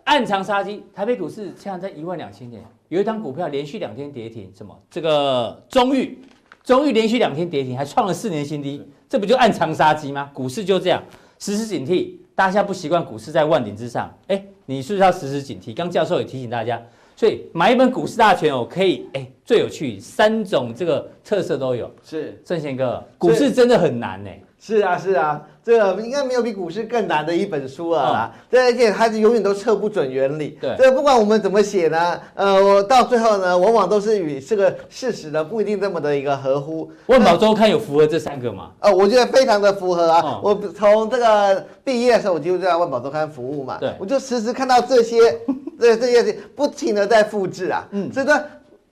[0.04, 2.62] 暗藏杀机，台北股市现在在一万两千点。
[2.88, 4.76] 有一张股票连续两天跌停，什么？
[4.90, 6.18] 这个中裕，
[6.64, 10.30] 中裕连续两天跌停，还创了四年新低，这不就暗藏杀机吗？
[10.32, 11.02] 股市就这样，
[11.38, 12.16] 时时警惕。
[12.34, 15.74] 大家不习惯股市在万点之上，哎，你是不是要时时警惕？
[15.74, 16.80] 刚教授也提醒大家，
[17.16, 21.92] 所以买一本股市大全哦，可以，哎，最有趣，三种这个特色都有。
[22.04, 24.30] 是，正贤哥，股市真的很难呢。
[24.60, 25.44] 是啊，是啊。
[25.68, 28.34] 这个应该没有比股市更难的一本书了啦。
[28.48, 30.58] 对，而且它是永远都测不准原理。
[30.58, 36.90] 对，这不管我们怎么写呢，呃，我到最后呢，往往都是与这个事实呢不一定这么的一个合乎。
[37.08, 38.70] 万宝周刊有符合这三个吗？
[38.80, 40.40] 呃，我觉得非常的符合啊。
[40.42, 43.76] 我从这个毕业的时候，我就在万宝周刊服务嘛。
[43.78, 45.38] 对，我就时时看到这些，
[45.78, 47.86] 这这些不停的在复制啊。
[47.90, 48.42] 嗯，这段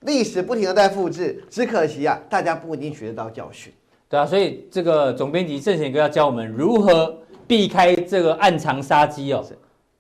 [0.01, 3.73] 历史不停的在复制，只可惜啊，大家不一定学得到教训。
[4.09, 7.13] 对啊，所以这个总编辑郑贤哥要教我们如何
[7.45, 9.45] 避开这个暗藏杀机哦。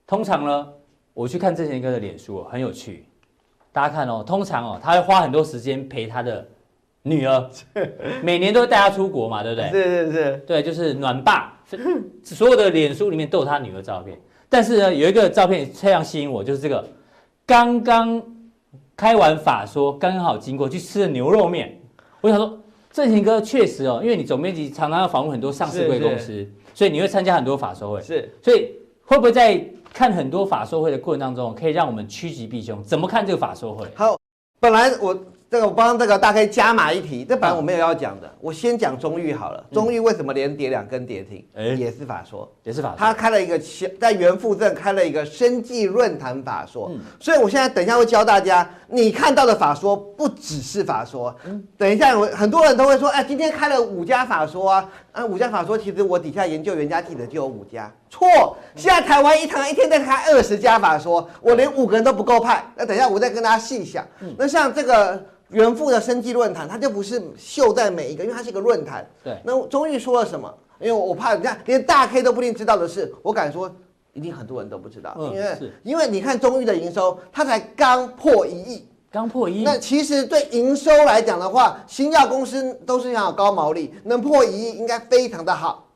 [0.07, 0.69] 通常呢，
[1.13, 3.05] 我去看郑贤哥的脸书哦，很有趣。
[3.73, 6.47] 大家看哦，通常哦，他会花很多时间陪他的
[7.03, 7.51] 女儿，
[8.23, 9.71] 每年都会带他出国嘛，对不对？
[9.71, 11.61] 是是是，对，就是暖爸。
[12.23, 14.17] 所有的脸书里面都有他女儿照片，
[14.49, 16.89] 但是呢，有一个照片非常吸引我，就是这个
[17.45, 18.23] 刚刚
[18.97, 21.77] 开完法说，刚刚好经过去吃的牛肉面，
[22.21, 22.57] 我想说。
[22.97, 28.01] 正行哥确实哦，因为你总编辑常常要访问很多上市贵公司，所以你会参加很多法收会。
[28.01, 28.73] 是，所以
[29.05, 32.83] 会不会在看很多法收会的过程当中，可以让我们趋吉避凶？
[32.83, 33.87] 怎么看这个法收会？
[33.95, 34.19] 好，
[34.59, 35.15] 本来我。
[35.49, 39.65] 这个我帮这个大概加码一提，这本来我没有要讲的，我先讲中裕好了。
[39.73, 41.45] 中裕为什么连跌两根跌停？
[41.77, 42.97] 也是法说，也是法说。
[42.99, 43.57] 他开了一个
[44.01, 51.35] 在元富镇开了一个生计论坛法说，所以我现在等一下会教大家，你看到的法说不只是法说。
[51.79, 58.29] 等一下我很多人都会说，哎，今天开了五家法说啊，啊，五家法说其实我底下研究员家记得就有五家，错。
[58.75, 62.63] 现在台湾一堂一天在开二十家法说，我连五个人都不够派。
[62.77, 64.07] 那等一下我再跟大家细讲。
[64.37, 65.21] 那像这个。
[65.51, 69.07] 元富的生计论坛，它就不是秀在每一个，因为它是一个论坛。
[69.23, 69.39] 对。
[69.45, 70.53] 那终于说了什么？
[70.81, 73.73] 因为我怕人家连大 K 都不一定知道的事，我敢说，
[74.13, 75.15] 一定很多人都不知道。
[75.17, 75.33] 嗯。
[75.33, 78.89] 因为是因为你看中裕的营收，它才刚破一亿。
[79.17, 79.65] 刚破一亿。
[79.65, 85.87] 那其实对营收来讲的话，新药公司都是想有高毛利，能破一亿应该非常的好。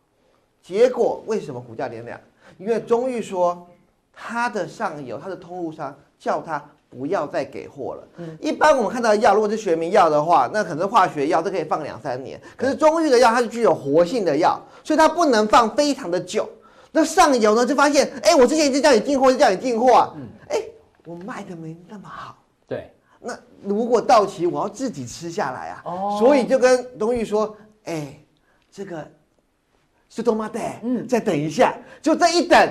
[0.62, 2.18] 结果为什么股价连两？
[2.58, 3.66] 因为中裕说，
[4.12, 6.62] 他的上游，他的通路商叫他。
[6.92, 8.08] 不要再给货了。
[8.16, 12.42] 嗯，一般我们看到的药，如果是学名药的话，那可能化学药，都可以放两三年。
[12.56, 16.50] 可是中裕的药，它是具有活性的药，所以它不能放非常的久。
[16.90, 20.12] 那上游呢，就发现，哎，我之前一直叫你进货，就叫你进货啊，
[20.48, 20.60] 哎，
[21.04, 22.36] 我卖的没那么好。
[23.20, 25.82] 对，那如果到期，我要自己吃下来啊。
[25.84, 28.18] 哦，所以就跟东玉说，哎，
[28.70, 29.06] 这个
[30.08, 32.68] 是多妈的，嗯，再等一下，就这一等。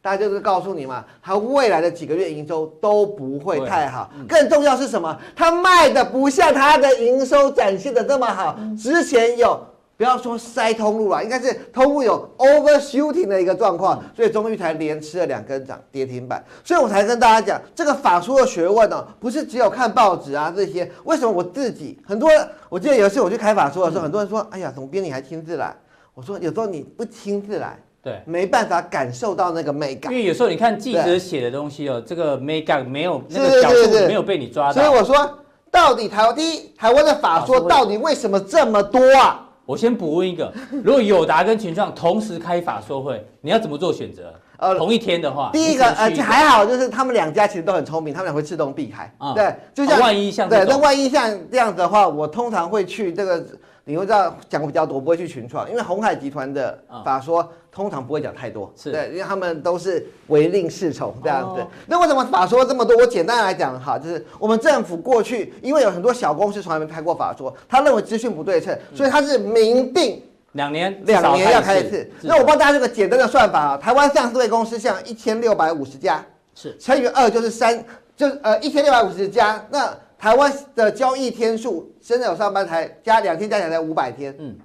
[0.00, 4.08] 大家就是告诉你嘛，他未来的几个月营收都不会太好。
[4.28, 5.18] 更重要是什么？
[5.34, 8.56] 他卖的不像他的营收展现的这么好。
[8.80, 9.60] 之前有
[9.98, 16.42] 不要说塞通路了，应该是通路有 overshooting 的一个状况，所以中裕才连吃了两根涨跌停板。
[16.62, 20.88] 所以我才跟大家讲，这个法说的学问呢，不是只有看报纸啊这些。
[21.02, 22.30] 为什么我自己很多？
[22.68, 25.74] 我记得有一次我去开法说的时候，很多人说：“哎呀，总编你还亲自来？”
[26.14, 34.80] 我说：“有时候你不亲自来。”对，没办法感受到那个美感，因为有时候你看记者写的东西哦，这个美感没有那个角度没有被你抓到。
[34.80, 35.38] 所以我说，
[35.72, 39.44] 到底台湾第一，台湾的法说到底为什么这么多啊？
[39.68, 40.50] 我先补问一个，
[40.82, 44.32] 如果友达跟群创同时开法说会，你要怎么做选择？
[44.56, 49.02] 呃，同一天的话，第一个呃还好，就是他们两家其实都很聪明，他们俩会自动避开。
[49.18, 53.46] 啊、嗯，对，就像、啊、万一像对，那万一像这样子的话，我通常会去这个，
[53.88, 57.42] 你会知道讲比较多，不会去群创，因为鸿海集团的法说。
[57.42, 61.64] 嗯通常不会讲太多，是对，因为他们都是唯令是从这样子。
[61.86, 62.96] 那为什么法说这么多？
[62.96, 70.20] 我简单来讲哈，就是我们政府过去因为有很多小公司从来没开过法说，他认为资讯不对称，所以他是明定
[70.52, 72.10] 两年两年要开一次。
[72.22, 76.24] 那我帮大家这个简单的算法啊，台湾上市柜公司像一千六百五十家，
[76.56, 77.84] 是乘以二就是三，
[78.16, 79.64] 就呃一千六百五十家。
[79.70, 84.56] 那台湾的交易天数，现在有上班才加两天加起来才五百天，嗯，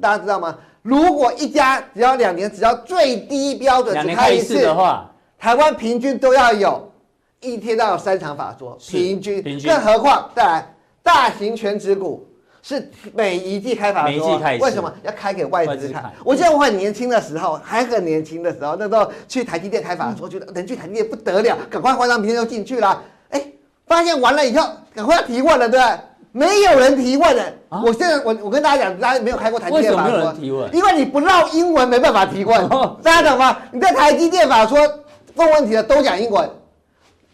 [0.00, 0.56] 大家知道吗？
[0.80, 6.88] 如果一家只要两年，只要最低标准只开一次的话，台湾平均都要有
[7.40, 12.24] 一天都要有三场法说，平均，平均，更何况再来大型全职股
[12.62, 14.94] 是每一季开法说，为什么？
[15.02, 16.12] 要开给外资看？
[16.24, 23.02] 我记得我很年轻的时候，还很年轻的时候，那时候去台积电开法说，觉得能去台积电不得了，赶快换张明天就进去了。
[23.30, 23.44] 哎，
[23.84, 25.98] 发现完了以后，赶快要提问了，对不对？
[26.32, 30.74] 没有人提问的，啊、我现在我我跟大家讲，大家没有开过台积电法说，没有人提问？
[30.74, 33.56] 因为你不绕英文没办法提问，哦、大家懂吗？
[33.72, 34.78] 你在台积电法说
[35.34, 36.48] 问问题的都讲英文，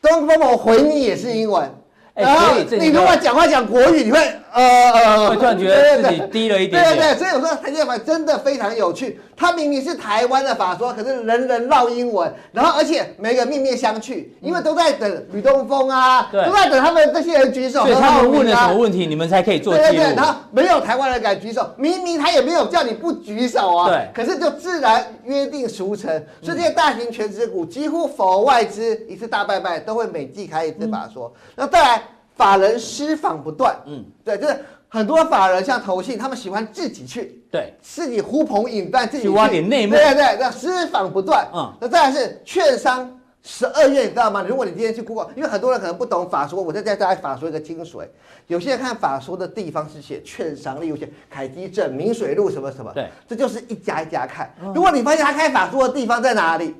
[0.00, 1.70] 东方我回你也是英文。
[2.14, 4.18] 然后你如果讲话讲国语，你会
[4.54, 6.96] 呃呃，会突然觉得自己低了一点点。
[6.96, 9.20] 对对对，所以我说台积电法真的非常有趣。
[9.36, 17.80] 它明明是台湾的法说，可是人人绕英文，然后而且每个面面相觑，因为都在等吕东风啊，都在等他们这些人举手。
[17.80, 19.74] 所以他们问了什么问题，你们才可以做。
[19.74, 23.88] 对对对，然后没有台湾人敢举手，明明他也没有叫你不举手啊。
[23.88, 24.08] 对。
[24.14, 26.08] 可是就自然约定俗成，
[26.40, 31.32] 所以这些大型全职股几乎否外资一次大拜拜都会每季开一次法说。
[31.56, 32.02] 那再来。
[32.36, 44.44] 法人私访不断，嗯，对，就是很多法人像投信，他们喜欢自己去，对，自己呼朋引伴，自己去挖点内幕，对对对，那私访不断，嗯，那再来是券商，十二月你知道吗？
[44.48, 48.06] 如果你今天去 Google，因为很多人可能不懂法说，我再教大家法说一个精髓。
[48.46, 54.52] 有些人看法说的地方是写券商，例如写凯基证、明水路什么什么，对，这就是一家一家看。
[54.74, 56.74] 如果你发现他开法说的地方在哪里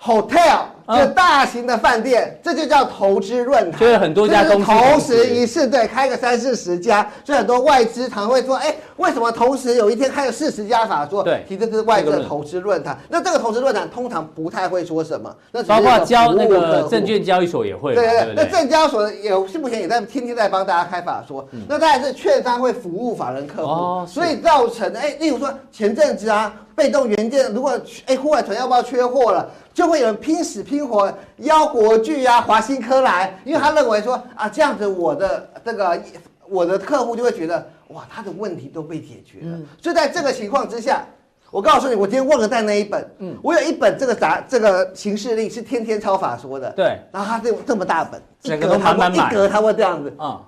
[0.00, 11.22] ？hotel 就大型的饭店，这就叫投资论坛，就是很多家公司同时一次对开个三四十家，所以很多外资常会说，哎，为什么同时有一天开了四十家法说？
[11.22, 12.98] 对，其实这是外资的投资论坛。
[13.08, 21.46] 那这个投资论坛通常不太会说什么，那包括交那个证券交易所也会，对对对，那证交所也是目前也在天天在帮大家开法说。
[21.68, 29.48] 那当然是券商会服务法人客户，所以造成哎，例如说前阵子啊，被动元件如果哎户外存要不要缺货了？
[29.74, 36.02] 就会有人拼死拼活邀国剧啊、华新科来，因为他认为说啊，这样子我的这个
[36.48, 39.56] 我的客户就会觉得哇，他的问题都被解决了。
[39.56, 41.04] 嗯、所以在这个情况之下，
[41.50, 50.12] 我告诉你，我今天忘了带那一本，嗯，我有一本这个杂这个行事令是天天抄法说的，对，然后他这这么大本，整个都满满满，一格他会这样子。
[50.18, 50.40] 啊，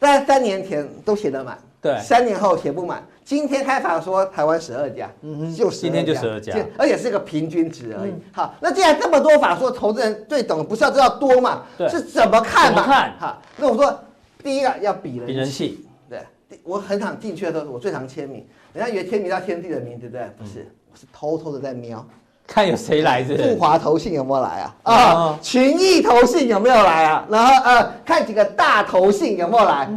[0.00, 3.02] 在、嗯、三年前都写得满，对，三年后写不满。
[3.26, 8.12] 今天开法说台湾十二家，嗯哼，就今天就十二家，而且是个平均值而已。
[8.30, 11.64] 好，那既然这么多法说，投资人最懂不是要知道多嘛？
[11.76, 12.84] 对，是怎么看嘛？
[12.84, 13.98] 看，好，那我说
[14.44, 16.20] 第一个要比人气，对，
[16.62, 20.30] 我很想进去的时候，我最常签名，人家以为签名叫天地的名，对不对？
[20.38, 22.06] 不是，我是偷偷的在瞄，
[22.46, 23.36] 看有谁来着？
[23.36, 24.76] 复华投信有没有来啊？
[24.84, 27.26] 啊，群益投信有没有来啊？
[27.28, 29.90] 然后呃，看几个大投信有没有来？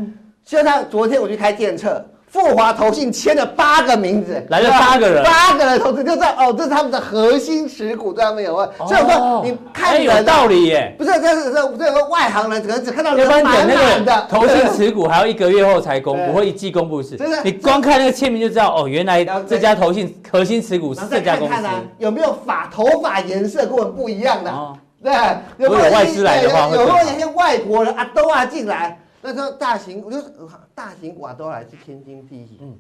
[0.44, 2.04] 就像昨天我去开电测。
[2.30, 8.70] 复华投信签了八个名字，来了八个人，八个人投资就知道哦，这是他们的核心持股，对他们有问。
[8.88, 17.16] 所以说你看有道理耶，不是这是这这个外行人可能只看到人满满的投信持股，还要一个月后才公布，不会一季公布是。
[17.18, 21.56] 真的，你光看那个签名就知道哦，原来这家投信核心持股是这家公司。
[21.98, 24.54] 有没有发头发颜色跟我们不一样的？
[25.02, 25.14] 对，
[25.58, 29.00] 有没有外资来的话，有没有一些外国人啊都啊进来？
[29.22, 30.26] 那时候大型，我就是
[30.74, 32.58] 大型股啊都来是天经地义。
[32.62, 32.78] 嗯，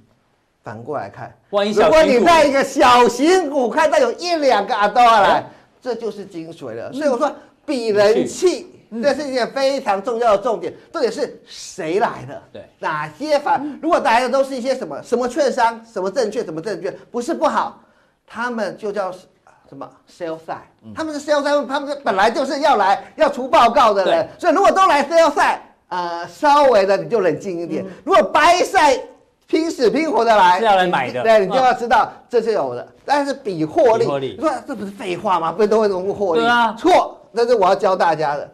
[0.63, 5.43] 反过来看，如果你在一个小型股看到有一两个啊都要来，
[5.81, 6.93] 这就是精髓了。
[6.93, 7.29] 所以我说
[7.65, 8.67] 比人气，
[9.01, 10.73] 这是一件非常重要的重点。
[10.93, 12.41] 重点是谁来的？
[12.53, 13.59] 对，哪些法？
[13.81, 17.81] 如果来的都是一些什么什么券商、什么证券、什么证券，不是不好，
[18.25, 24.29] 他们就叫什么 sell side，他们是 sell side，他们本来就是要来要出报告的人。
[24.39, 25.59] 所以如果都来 sell side。
[25.89, 27.83] 呃，稍微的你就冷静一点。
[27.83, 29.01] 嗯、如果 buy side
[29.47, 32.81] 拼死拼活的来，是要来买的，对，你就要知道这是有的。
[32.83, 35.51] 嗯、但是比获利，利你说这不是废话吗？
[35.51, 36.41] 不是都会容易获利？
[36.77, 38.47] 错，这是我要教大家的。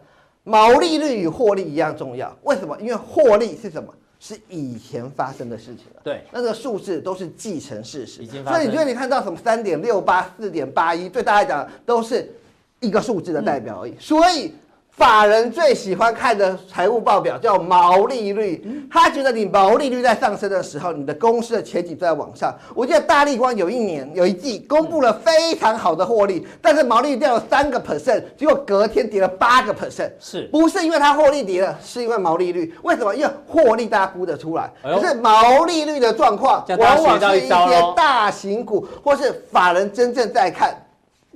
[0.44, 2.34] 毛利率与获利一样重要。
[2.42, 2.74] 为什么？
[2.80, 3.92] 因为获利是什么？
[4.18, 6.00] 是以前发生的事情了。
[6.02, 8.22] 对，那个数字都是既成事实。
[8.22, 8.42] 已经。
[8.46, 12.34] 所以你觉得你看到什么三点六八、四点八一，对大家来讲都是
[12.80, 13.90] 一个数字的代表而已。
[13.90, 14.54] 嗯、所以。
[14.96, 22.54] 法人最喜欢看的财务报表叫毛利率，他觉得你毛利率在上升的时候，你的公司的前景在往上。
[22.74, 32.74] 我记得大立光有一年有一季公布了非常好的获利，但是毛利率掉了三个 percent，结果隔天跌了八个 percent，是不是因为它获利跌了，是因为毛利率？
[32.82, 33.14] 为什么？
[33.14, 40.74] 因为获利大家估得出来，可是毛利率的状况往往是一些大型股或是法人真正在看。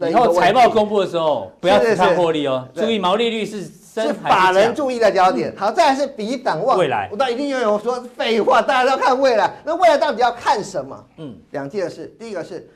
[0.09, 5.53] 以后财报公布的时候，不要只看获利哦，注意毛利率是是法人注意的焦点。
[5.57, 7.09] 好，再来是比展望未来。
[7.11, 9.53] 我倒一定有人说废话，大家都要看未来。
[9.65, 11.05] 那未来到底要看什么？
[11.19, 12.07] 嗯，两件事。
[12.19, 12.69] 第一个是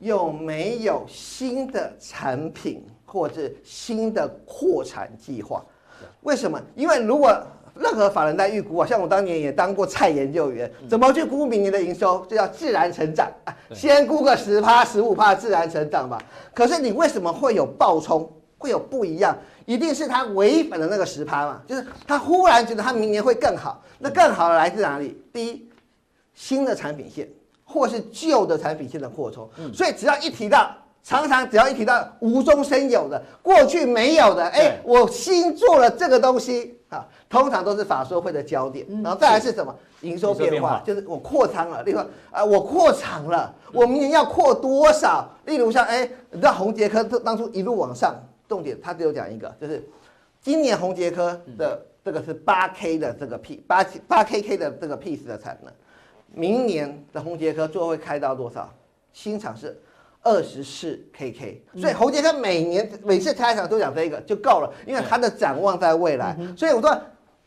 [0.00, 5.64] 有没有新的产品或者新的扩产计划？
[6.22, 6.60] 为什么？
[6.74, 7.34] 因为如果
[7.80, 12.24] 任何法人在预估啊，像我当年也当过蔡研究员，怎么去估明年的营收？
[12.26, 16.22] 就叫自然成长啊，先估个十趴、十五趴自然成长吧。
[16.54, 19.34] 可是你为什么会有暴冲，会有不一样？
[19.64, 23.82] 一定是他违反了那个十趴嘛，就是他忽然觉得他明年会更好。
[23.98, 25.22] 那更好的来自哪里？
[25.32, 25.68] 第一，
[26.34, 27.28] 新的产品线，
[27.64, 29.48] 或是旧的产品线的扩充。
[29.72, 30.70] 所以只要一提到，
[31.02, 37.06] 常常只要一提到无中生有的，过去没有的，哎，我新做了这个东西啊。
[37.28, 39.72] 通常都是法说会的焦点，然后再来是什么？
[40.00, 41.80] 营收变化，就是我扩仓了。
[41.84, 42.00] 例如
[42.32, 45.28] 啊，我扩厂了，我明年要扩多少？
[45.44, 48.16] 例如像哎，你知道红杰科当初一路往上，
[48.48, 49.88] 重点他只有讲一个，就是
[50.42, 55.72] 今年红杰科的这个是八 K 的这个 P 八八 KK 的这个 piece 的产能，
[56.34, 58.68] 明年的红杰科最后会开到多少？
[59.12, 59.80] 新厂是
[60.22, 67.00] 二十四 KK，所以侯杰他每年每次开场都讲这个就够了，因为他的展望在未来，所以我说。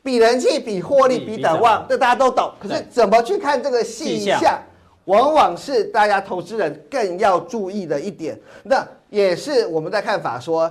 [0.05, 2.51] 比人气、比获利、比展望，这大家都懂。
[2.59, 4.61] 可是怎么去看这个细项，
[5.05, 8.37] 往往是大家投资人更要注意的一点。
[8.63, 10.69] 那也是我们在看法说。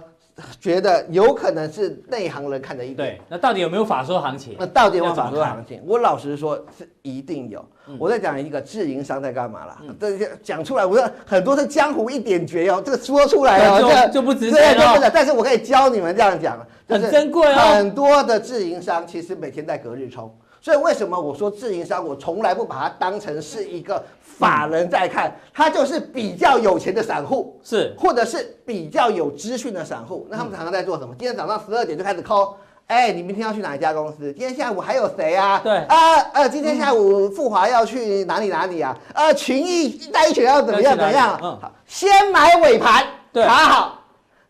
[0.60, 2.96] 觉得有可能是内行人看的一点。
[2.96, 4.56] 对，那到底有没有法说行情？
[4.58, 5.80] 那到底有没有法说行情？
[5.86, 7.64] 我老实说，是一定有。
[7.88, 9.78] 嗯、我在讲一个自营商在干嘛啦？
[9.98, 12.80] 这些讲出来，我说很多是江湖一点绝哦。
[12.84, 14.98] 这个说出来哦，这就不值钱了。
[14.98, 17.74] 对，但是我可以教你们这样讲，很珍贵哦。
[17.74, 24.02] 很多的自营商其实每天在隔日冲，所以为什么我说自营商，我从来不把它当成是一个。
[24.38, 30.26] 法人在看，它就是比较有钱的散户，是，或者是比较有资讯的散户。
[30.28, 31.14] 那他们常常在做什么？
[31.16, 32.54] 今天早上十二点就开始 call，
[32.86, 34.32] 哎，你明天要去哪一家公司？
[34.32, 35.60] 今天下午还有谁啊？
[35.62, 38.96] 对，啊呃，今天下午富华要去哪里哪里啊？
[39.14, 41.38] 呃，群益一带一群要怎么样怎么样？
[41.40, 43.98] 嗯，好，先买尾盘，对，卡好。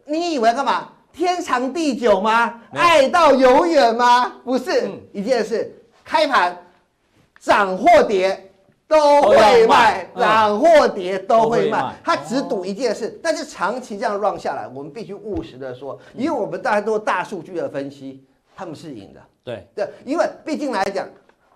[0.07, 0.89] 你以为干嘛？
[1.13, 2.55] 天长地久吗？
[2.73, 4.33] 爱到永远吗？
[4.45, 5.71] 不是，一件事，
[6.05, 6.57] 开盘
[7.39, 8.49] 涨或跌。
[8.89, 11.95] 都会卖，涨或跌都会卖。
[12.05, 18.23] 他只赌一件事，但是长期这样 run 下来，我们必须务实的说，因为我们大家都大数据的分析，
[18.55, 19.21] 他们是赢的。
[19.43, 21.09] 对对，因为毕竟来讲，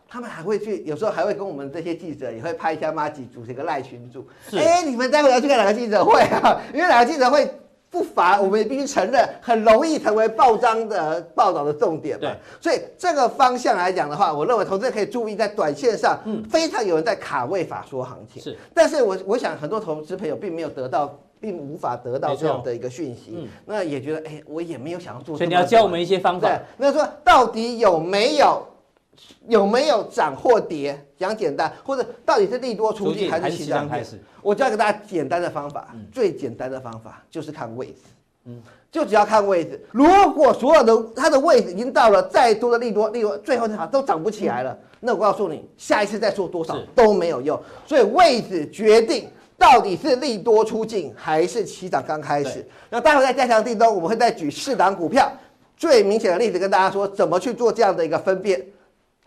[0.09, 4.27] 他们还会去，有时候还会跟我们这些记者也会拍一下马吉组成一个赖群组。
[4.55, 6.59] 哎，你们待会要去看哪个记者会啊？
[6.73, 7.47] 因为哪个记者会？
[7.97, 12.31] 不乏，我们也必须承认，很容易成为报章的报道的重点嘛。
[12.61, 18.43] 所以这个方向来讲的话，我认为投资人可以注意，在短线上，嗯，非常有人在卡位法说行情。
[18.43, 25.35] 是，但是我我想很多投资朋友并没有得到，并无法得到这样的一个讯息，嗯，那也觉得，哎，我也没有想要做。
[25.35, 26.47] 所以你要教我们一些方法。
[26.47, 28.63] 对那说到底有没有？
[29.49, 31.01] 有没有涨或跌？
[31.19, 34.21] 讲简单，或者到底是利多出尽还是起涨开始？
[34.43, 38.03] 我教给大家简单的方法，嗯、最简单的方法就是看位置，
[38.45, 39.83] 嗯，就只要看位置。
[39.93, 47.59] 如果所有的它的位置已经到了再多的利多，利多最后它都涨不起来了，嗯、那我告诉你，下一次再做多少都没有用。
[47.87, 49.27] 所以位置决定
[49.57, 52.63] 到底是利多出尽还是起涨刚开始。
[52.91, 55.33] 那待会在加强錠中，我们会再举四档股票
[55.79, 58.63] 最明显的例子跟大家说，怎么去做这样的一个分辨。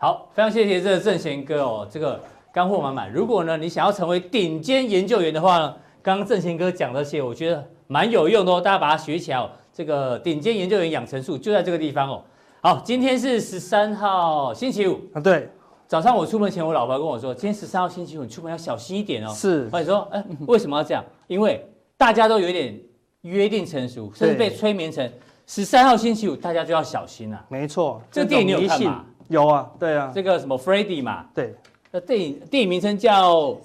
[0.02, 2.18] 好，非常谢谢这个正贤哥哦，这个
[2.50, 3.12] 干货满满。
[3.12, 9.50] 如果呢，你想要成为顶尖研究员的话呢，刚刚正贤哥讲这些，我觉得蛮有用的哦，大家把它学起来哦。
[9.74, 12.24] 这个顶尖研究员养成术就在这个地方哦。
[12.62, 15.50] 好，今天是十三号星期五啊，对。
[15.86, 19.30] 早上我出门前，我老婆跟我说，今天十三号星期五，你出门要小心一点哦。
[19.34, 19.68] 是。
[19.68, 21.04] 或者说，哎，为什么要这样？
[21.26, 21.62] 因为
[21.98, 22.74] 大家都有点
[23.20, 25.06] 约定成熟，甚至被催眠成
[25.46, 27.44] 十三号星期五，大家就要小心啊。
[27.50, 29.04] 没错，这个电影你有看吗？
[29.30, 31.54] 有啊，对啊，这个什么 Freddy 嘛，对，
[31.92, 33.56] 那电影电影名称叫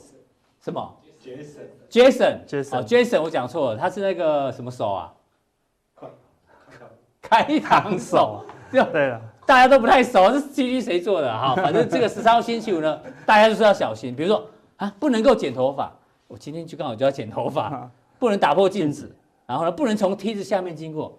[0.61, 5.11] 什么？Jason，Jason，Jason，哦，Jason，我讲错了，他是那个什么手啊？
[7.19, 11.35] 开膛手，对了，大家都不太熟，这 CG 谁做的？
[11.35, 11.55] 哈？
[11.55, 15.91] 反正这个十三号星期五呢， 大家就是要小心，比如说啊，不能够剪头发，
[16.27, 17.89] 我今天就刚好就要剪头发，
[18.19, 19.11] 不能打破镜子，
[19.47, 21.17] 然后呢，不能从梯子下面经过，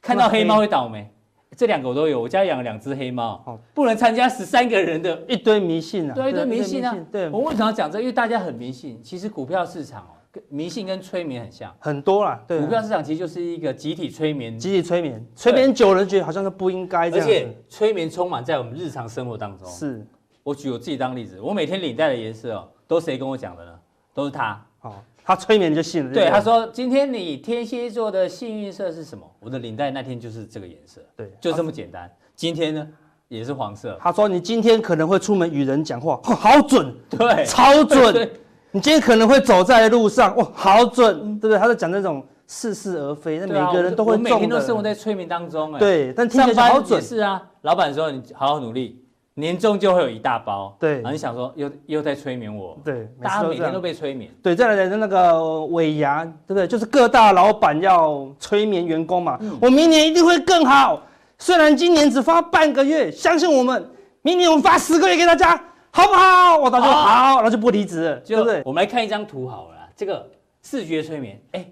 [0.00, 1.10] 看到黑猫会倒霉。
[1.56, 3.42] 这两个我都有，我家养了两只黑猫。
[3.46, 6.96] 哦，不能参加十三个人的一堆迷信啊，对，一堆迷信啊。
[7.10, 8.02] 对，我为什么要讲这个？
[8.02, 9.00] 因为大家很迷信。
[9.02, 12.40] 其实股票市场哦，跟迷信跟催眠很像，很多啦。
[12.46, 17.26] 对，股票市场其实就是一个集体催眠，集体催眠，催眠久了觉得好像是不应该这样。
[17.26, 19.66] 而且催眠充满在我们日常生活当中。
[19.68, 20.06] 是，
[20.42, 23.78] 我举我自己当例子，我每天领带的颜色哦，都是谁跟我讲的呢？
[24.14, 24.64] 都是他。
[24.82, 24.94] 哦。
[25.28, 26.14] 他催眠就信了。
[26.14, 31.02] 对，他说：“今天你天蝎座的幸运色是什么？”我的领带那天就是这个颜色。
[31.14, 32.10] 对，就这么简单。
[32.34, 32.88] 今天呢，
[33.28, 33.94] 也是黄色。
[34.00, 38.26] 他说：“你今天可能会出门与人讲话，好准，对，超准。
[38.72, 44.30] 你今天可能会走在路上，哇，好准，对不对？”他在讲那种似是而非，那每个人都会中的。
[44.30, 47.02] 我每天都生活在催眠当中，哎，对，但听起来好准。
[47.02, 49.04] 是啊，老板说你好好努力。
[49.38, 56.66] 年终就会有一大包，对，然后你想说又又在催眠我，对，大家每天都被催眠，对，再来的那个尾牙，对不对？
[56.66, 61.00] 就是各大老板要催眠员工嘛，嗯、我明年一定会更好，
[61.38, 63.88] 虽然今年只发半个月，相信我们，
[64.22, 65.54] 明年我们发十个月给大家，
[65.92, 66.58] 好不好？
[66.58, 68.60] 我大家好，然后、哦、就不离职对不对？
[68.64, 70.28] 我们来看一张图好了，这个
[70.64, 71.64] 视觉催眠，哎，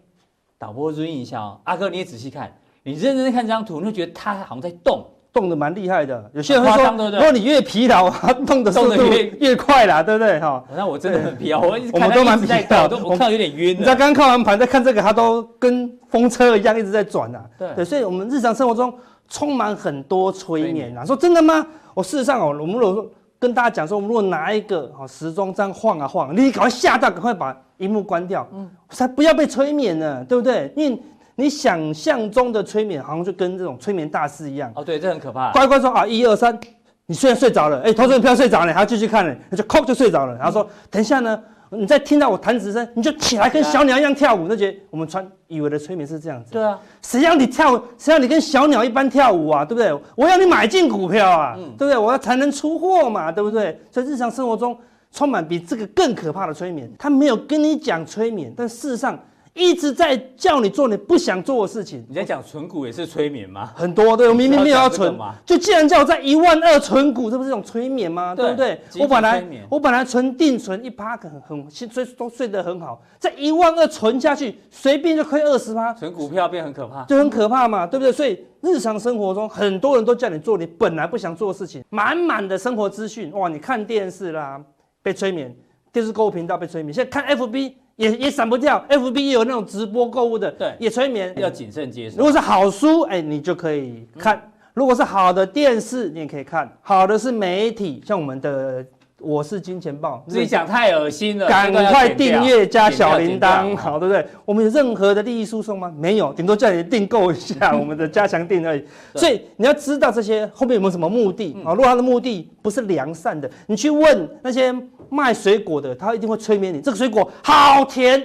[0.56, 5.04] 导播注意一下哦，阿哥你也仔细看，你认真看这张图，你会觉得它好像在动。
[5.36, 10.40] 动得蛮厉害的，有些人会说，如果你越疲劳， 它动的速度越越快啦，对不对？
[10.40, 13.76] 哈，那我真的很疲劳，我我们都蛮疲劳，都我看到有点晕。
[13.76, 17.38] 你知道刚看完盘再看这个，它都跟风车一样一直在转呐。
[17.76, 18.90] 对，所以我们日常生活中
[19.28, 21.04] 充满很多催眠啊。
[21.04, 21.66] 说真的吗？
[21.92, 23.06] 我事实上哦，我们如果说
[23.38, 30.72] 跟大家讲说，我们如果拿一个哦时钟这样晃啊晃，你赶快吓到，赶快把荧幕关掉，嗯，才不要被催眠呢，对不对？
[30.74, 30.98] 因为
[31.38, 34.72] 你想象中的催眠，好像就跟这种催眠大师一样。
[34.74, 35.52] 哦，对，这很可怕。
[35.52, 36.58] 乖乖说啊，一二三，
[37.04, 40.34] 你虽然睡着了，哎，投资人不要睡着了，还要继续看呢，那就扣就睡着了。
[40.36, 44.46] 然后说，等一下呢，你再听到我弹指声，你就起来跟小鸟一样跳舞。
[44.48, 46.52] 那觉得我们传以为的催眠是这样子。
[46.52, 47.76] 对啊，谁让你跳？
[47.98, 49.62] 谁让你跟小鸟一般跳舞啊？
[49.62, 49.92] 对不对？
[50.14, 51.98] 我要你买进股票啊，嗯、对不对？
[51.98, 53.78] 我要才能出货嘛，对不对？
[53.90, 54.74] 所以日常生活中
[55.12, 56.90] 充满比这个更可怕的催眠。
[56.98, 59.18] 他没有跟你讲催眠，但事实上。
[59.56, 62.04] 一直在叫你做你不想做的事情。
[62.08, 63.72] 你在讲存股也是催眠吗？
[63.74, 68.34] 很多，对，我明明没有要存，就既然叫我在一万二存股，这不是一种催眠吗？
[68.34, 68.80] 对，对不对？
[69.00, 75.94] 我本来我本来存定存一趴，很很睡都睡得很好，在一万二存下去，随便就亏二十趴。
[75.94, 78.12] 存股票变很可怕，就很可怕嘛，对不对？
[78.12, 84.60] 所以日常生活中很多人都叫你做你本来不想做的事情，满满的生活资讯，哇，你看电视啦，
[85.02, 85.56] 被催眠，
[85.90, 87.72] 电视购物频道被催眠，现在看 FB。
[87.96, 92.18] 也也闪不掉，FB 也有那种直播购物的，对，也催眠，要谨慎接受。
[92.18, 94.42] 如果是好书，哎，你就可以看；嗯、
[94.74, 96.70] 如果是好的电视，你也可以看。
[96.82, 98.84] 好的是媒体，像我们的
[99.26, 104.24] 《我是金钱豹》，自己讲太恶心了，赶快订阅加小铃铛，好，对不对？
[104.44, 105.92] 我们有任何的利益输送吗？
[105.98, 108.84] 没有，顶多叫你订购一下我们的加强订而已。
[109.14, 111.72] 所以你要知道这些后面有没有什么目的啊？
[111.72, 114.74] 嗯、如果他的目的不是良善的，你去问那些。
[115.08, 116.80] 卖水果的，他一定会催眠你。
[116.80, 118.20] 这个水果好甜，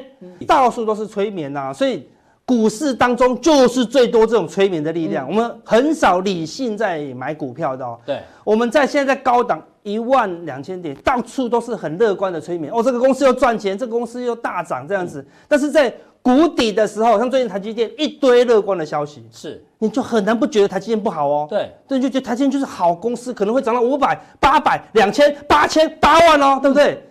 [0.48, 1.74] 到处都是催眠呐、啊。
[1.74, 2.08] 所以
[2.52, 5.26] 股市当中就是最多这种催眠的力量。
[5.26, 7.98] 嗯、我们很少理性在买股票的、哦。
[8.06, 12.70] 对，我们在现在在高档一万两千点，到处都是很乐观的催眠。
[12.74, 15.22] 哦，这个公司又赚钱，这个公司又大涨这样子。
[15.22, 21.48] 嗯、但是在谷底的时候，像最近台积电一堆乐观的消息，是你就很难不觉得台积电不好哦。
[21.50, 27.02] 对，对，就觉得台积电就是好公司，可能会涨到五百、八百、两千、八千、八万哦，对不对？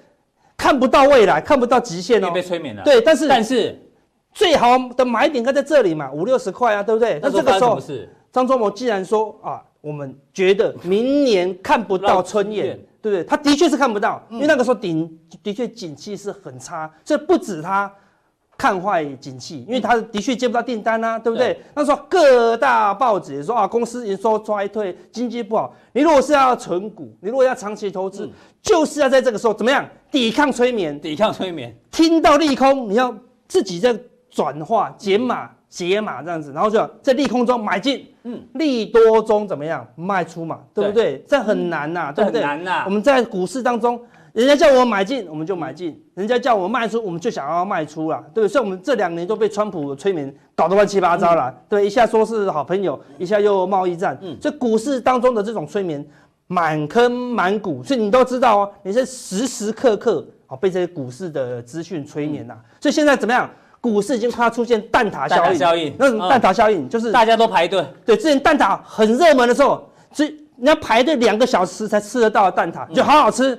[0.58, 2.30] 看不到未来，看不到极限哦。
[2.30, 2.82] 被催眠了。
[2.84, 3.80] 对，但是但是
[4.40, 7.20] 最好的买点应该在这里嘛，五六十块啊，对不对？
[7.22, 7.78] 那这个时候，
[8.32, 13.22] 张忠谋既然说啊，我们觉得明年看不到春燕，对不对？
[13.22, 17.92] 他的确是看不到，因为那个时候顶的确景气是很差，所以不止他。
[18.56, 21.54] 看坏景气，因为他的确接不到订单啊，对不对？
[21.54, 25.74] 对，那时候各大报纸也说啊，公司营收衰退，经济不好。
[25.94, 31.00] 你如果是要存股，你如果要长期投资，嗯、就是要在这个时候怎么样抵抗催眠？
[31.00, 31.74] 抵抗催眠。
[31.90, 33.16] 听到利空，你要
[33.48, 33.98] 自己在
[34.30, 41.04] 转化减码、解码这样子，然后就在利空中买进，嗯，利多中怎么样卖出嘛，对不对？
[41.16, 42.40] 对，这很难呐、对不对？
[42.40, 42.82] 很难呐。
[42.86, 44.00] 我们在股市当中。
[44.32, 48.48] 人家叫我买进，我们就买进；人家叫我卖出，我们就想要卖出啦，对不对？
[48.48, 51.50] 所以，我们这两年都被川普催眠搞得乱七八糟了。
[51.50, 54.16] 嗯、对，一下说是好朋友，一下又贸易战。
[54.22, 56.06] 嗯，所以股市当中的这种催眠，
[56.46, 62.54] 满坑满谷，所以你都知道哦，你是时时刻刻哦被这些股市的资讯催眠呐。
[62.56, 63.50] 嗯、所以现在怎么样？
[63.80, 65.58] 股市已经快要出现蛋塔效应。
[65.58, 66.88] 效应，那什么蛋塔效应？
[66.88, 67.84] 就是大家都排队。
[68.04, 70.36] 对，之前蛋塔很热门的时候，所以。
[70.62, 73.56] 你要排队两个小时才吃得到的蛋挞，就好好吃；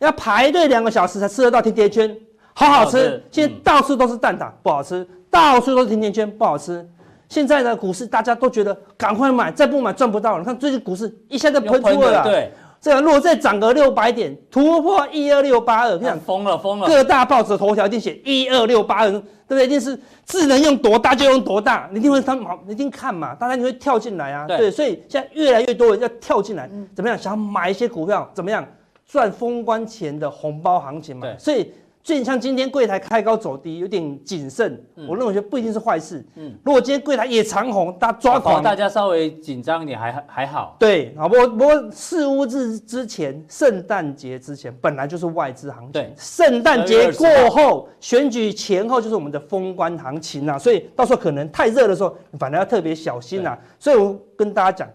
[0.00, 2.14] 要排队两个小时才吃得到甜甜圈，
[2.52, 3.24] 好好吃。
[3.30, 6.86] 现在到处都是蛋挞，不好吃；到处都是甜甜圈，不好吃。
[7.26, 10.40] 现在的股市大家都觉得赶快买，再不买赚不到了。
[10.40, 12.52] 你看最近股市一下就喷出了，对。
[12.82, 16.86] 这个如果再涨个六百点，突破一二六八二，你想疯了疯了！
[16.88, 19.64] 各大报纸头条一定写一二六八二，对不对？
[19.64, 27.16] 一定是智能用多大就用多大，你一定会他们好，你一定看嘛，大家你会跳进来啊，对，对，所以现在越来越多人要跳进来，怎么样？
[27.16, 28.66] 想要买一些股票，怎么样
[29.06, 31.26] 赚封关前的红包行情嘛？
[31.26, 31.72] 对，所以。
[32.04, 36.24] 最近像今天柜台开高走低，有点谨慎，嗯、我认为不一定是坏事。
[36.34, 40.76] 嗯，如果今天柜台也长红，大家抓狂，大家稍微紧张一点还还好。
[40.80, 45.92] 对，好不过不过四五日之前，圣诞节之前本来就是外资行情。
[45.92, 53.56] 对，圣诞节过后，选举前后就是我们的封关行情啊，所以到时候可能太热的时候，反而要特别小心啊。
[53.78, 54.90] 所以我跟大家讲，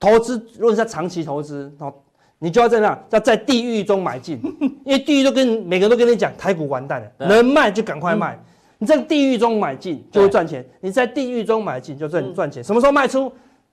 [0.00, 1.72] 投资如果是在长期投资，
[2.42, 4.40] 你就要在那，要在地狱中买进，
[4.84, 8.42] 因为地狱都跟每个人都跟你讲，台股完蛋了，能卖就赶快卖。
[8.78, 12.64] 你在地狱中买进就会赚钱，你在地狱中买进就赚赚钱。
[12.64, 13.30] 什么时候卖出？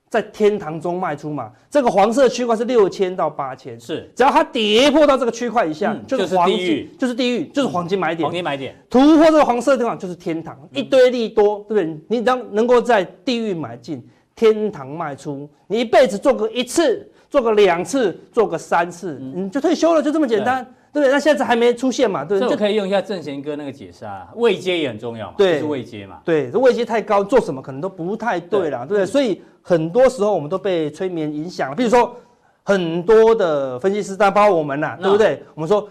[0.10, 1.52] 在天堂中卖出嘛。
[1.70, 8.26] 这个黄色区块是六千到八千，是只要它跌破到这个区块以下，就是黄金，就是地狱，就是黄金买点。
[8.26, 11.98] 黄金买点突破这个黄色的地方就是天堂，一堆利多，对不对？
[12.10, 14.06] 你当能够在地狱买进，
[14.36, 17.10] 天堂卖出，你一辈子做个一次。
[17.30, 20.64] 做个两次，做个三次，你、嗯、就退休了，就这么简单，
[20.94, 21.12] 对不对？
[21.12, 22.52] 那现在还没出现嘛，对不对？
[22.52, 29.06] 就可以用一下正贤哥那个解释啊，位阶也很重要嘛，对，是位阶嘛，对，这位阶太高，做什么可能都不太对了，对不对？
[29.06, 32.16] 所以很多时候我们都被催眠影响了，比如说
[32.64, 35.44] 很多的分析师，但包括我们呐，对不对？
[35.54, 35.86] 我们说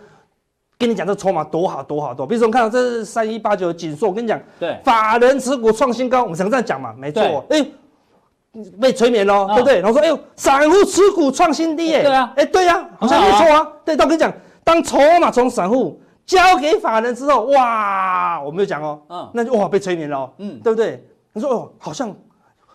[0.78, 7.62] 跟你讲这筹码多好多好多，比如说我们看到这是三一八九的景硕，我跟你讲，对，法人持股创新高，我们常这样讲嘛，没错，哎。
[8.80, 9.80] 被催眠了，对不对？
[9.80, 13.68] 然后说，哎呦，散户持股创新低，哎，对啊，哎，对呀，好像没错啊。
[13.84, 14.32] 对，但我跟你讲，
[14.64, 21.04] 当筹码从散户交给法人之后，哇，我没有讲哦，嗯，那就哇被催眠了，嗯，对不对？
[21.32, 22.14] 你说哦，好像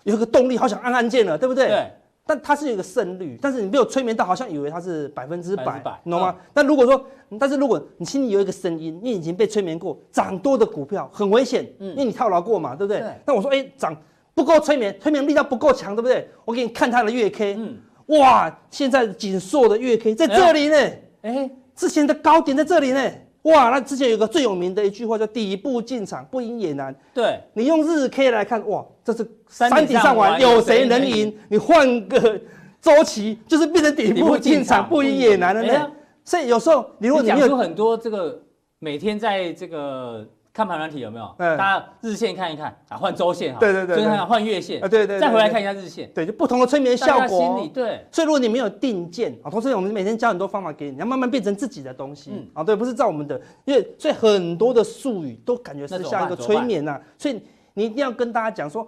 [0.04, 1.68] 有一个动力，好想按按键了，对不对？
[1.68, 1.92] 对。
[2.24, 6.34] 但它是有一个胜率，但是你没有催眠到，好像以为它是百分之百，你懂吗？
[6.54, 7.04] 但如果说，
[7.40, 13.04] 但是如果你心里有一个声音，你已经被催眠过，涨多的股票很危险，嗯，因为你套牢过嘛，对不对？
[13.26, 13.94] 那我说，哎，涨。
[14.42, 16.28] 不够催眠，催眠力道不够强，对不对？
[16.46, 17.78] 我给你看它的月 K，嗯，
[18.08, 20.76] 哇，现在景硕的月 K 在这里呢，
[21.22, 23.12] 哎，哎，之前的高点在这里呢，
[23.44, 26.96] 哇，那之前有个最有名的一句话叫“底部进场，不赢也难”。
[27.14, 31.32] 对，你用日 K 来看，哇，这是山顶上玩，有谁能赢？
[31.48, 32.42] 你换个
[32.82, 35.92] 周期，就是变成底部进场，不赢也难了呢。
[36.26, 38.42] 所以有时候你如果你讲出很多这个
[38.80, 40.28] 每天在这个。
[40.54, 41.34] 看盘软体有没有？
[41.38, 43.60] 嗯大家日线看一看啊，换周线哈。
[43.60, 43.96] 对对对。
[43.96, 45.18] 再看看换月线啊，对对。
[45.18, 47.70] 再回来看一下日线，对，就不同的催眠效果。
[47.74, 48.06] 对。
[48.12, 52.32] 所以如果你没有定见啊，同时我们每天教很多方法给你，你要慢慢变成自己的东西。
[52.34, 52.48] 嗯。
[52.54, 57.42] 啊，对，不是照我们的，因为所以很多的术语都感觉是像一个催眠呐，所以
[57.74, 58.86] 你一定要跟大家讲说，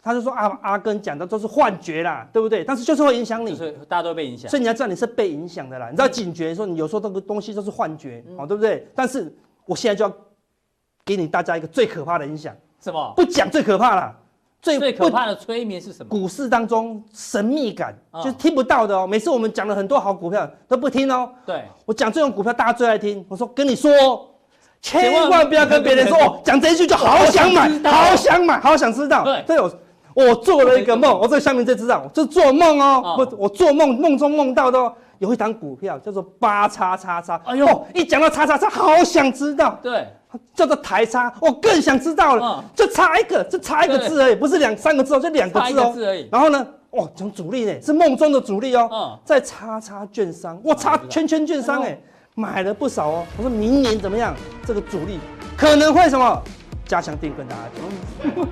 [0.00, 2.62] 他就说阿阿根讲的都是幻觉啦，对不对？
[2.62, 4.48] 但是就是会影响你，所以大家都被影响。
[4.48, 8.86] 所以你要知道你是被影响的啦，你知道警觉说你有时候这个东西都是幻觉，哦，对不对？
[8.94, 9.34] 但是
[9.66, 10.16] 我现在就要。
[11.04, 13.12] 给你大家一个最可怕的影响，什么？
[13.16, 14.14] 不讲最可怕了，
[14.62, 16.08] 最最可怕的催眠是什么？
[16.08, 19.06] 股市当中神秘感，就是听不到的哦。
[19.06, 21.30] 每次我们讲了很多好股票都不听哦。
[21.46, 23.24] 对，我讲这种股票大家最爱听。
[23.28, 23.90] 我说跟你说，
[24.82, 29.24] 千万不要跟别人说，讲这一句就好想买，好想买，好想知道。
[29.24, 29.72] 对，对，我
[30.14, 33.16] 我做了一个梦，我这个下面就知道，就做梦哦。
[33.18, 37.40] 我我做梦梦中梦到的哦，有一档股票叫做八叉叉叉。
[37.44, 39.78] 哎呦，一讲到叉叉叉，好想知道。
[39.82, 40.06] 对。
[40.54, 45.92] 叫做台叉，我更想知道了，就差一个，就差一个字而已，不是两三个字哦，就两个字哦。
[46.30, 52.00] 然后呢，哇，讲主力呢，是梦中的主力哦，在叉叉券商，我，叉圈圈券商哎，
[52.36, 53.26] 买了不少哦。
[53.36, 54.32] 我说明年怎么样？
[54.64, 55.18] 这个主力
[55.56, 56.40] 可能会什么？
[56.86, 58.46] 加强定跟大家讲。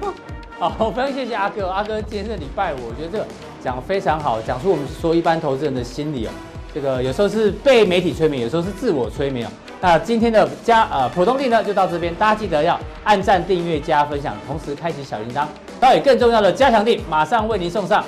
[0.58, 3.26] 好，非常谢谢阿哥，阿哥今天是礼拜五，我觉得这个
[3.62, 6.30] 讲得非常好，讲出我们说一般投资人的心理哦。
[6.78, 9.50] 这个有时候是被媒体催眠，有时候是自我催眠哦。
[9.80, 15.44] 那今天的加呃普通力呢就到这边，大家记得要按赞、订阅、加分享，同时开启小铃铛。
[15.80, 18.04] 还有更重要的加强力，马上为您送上。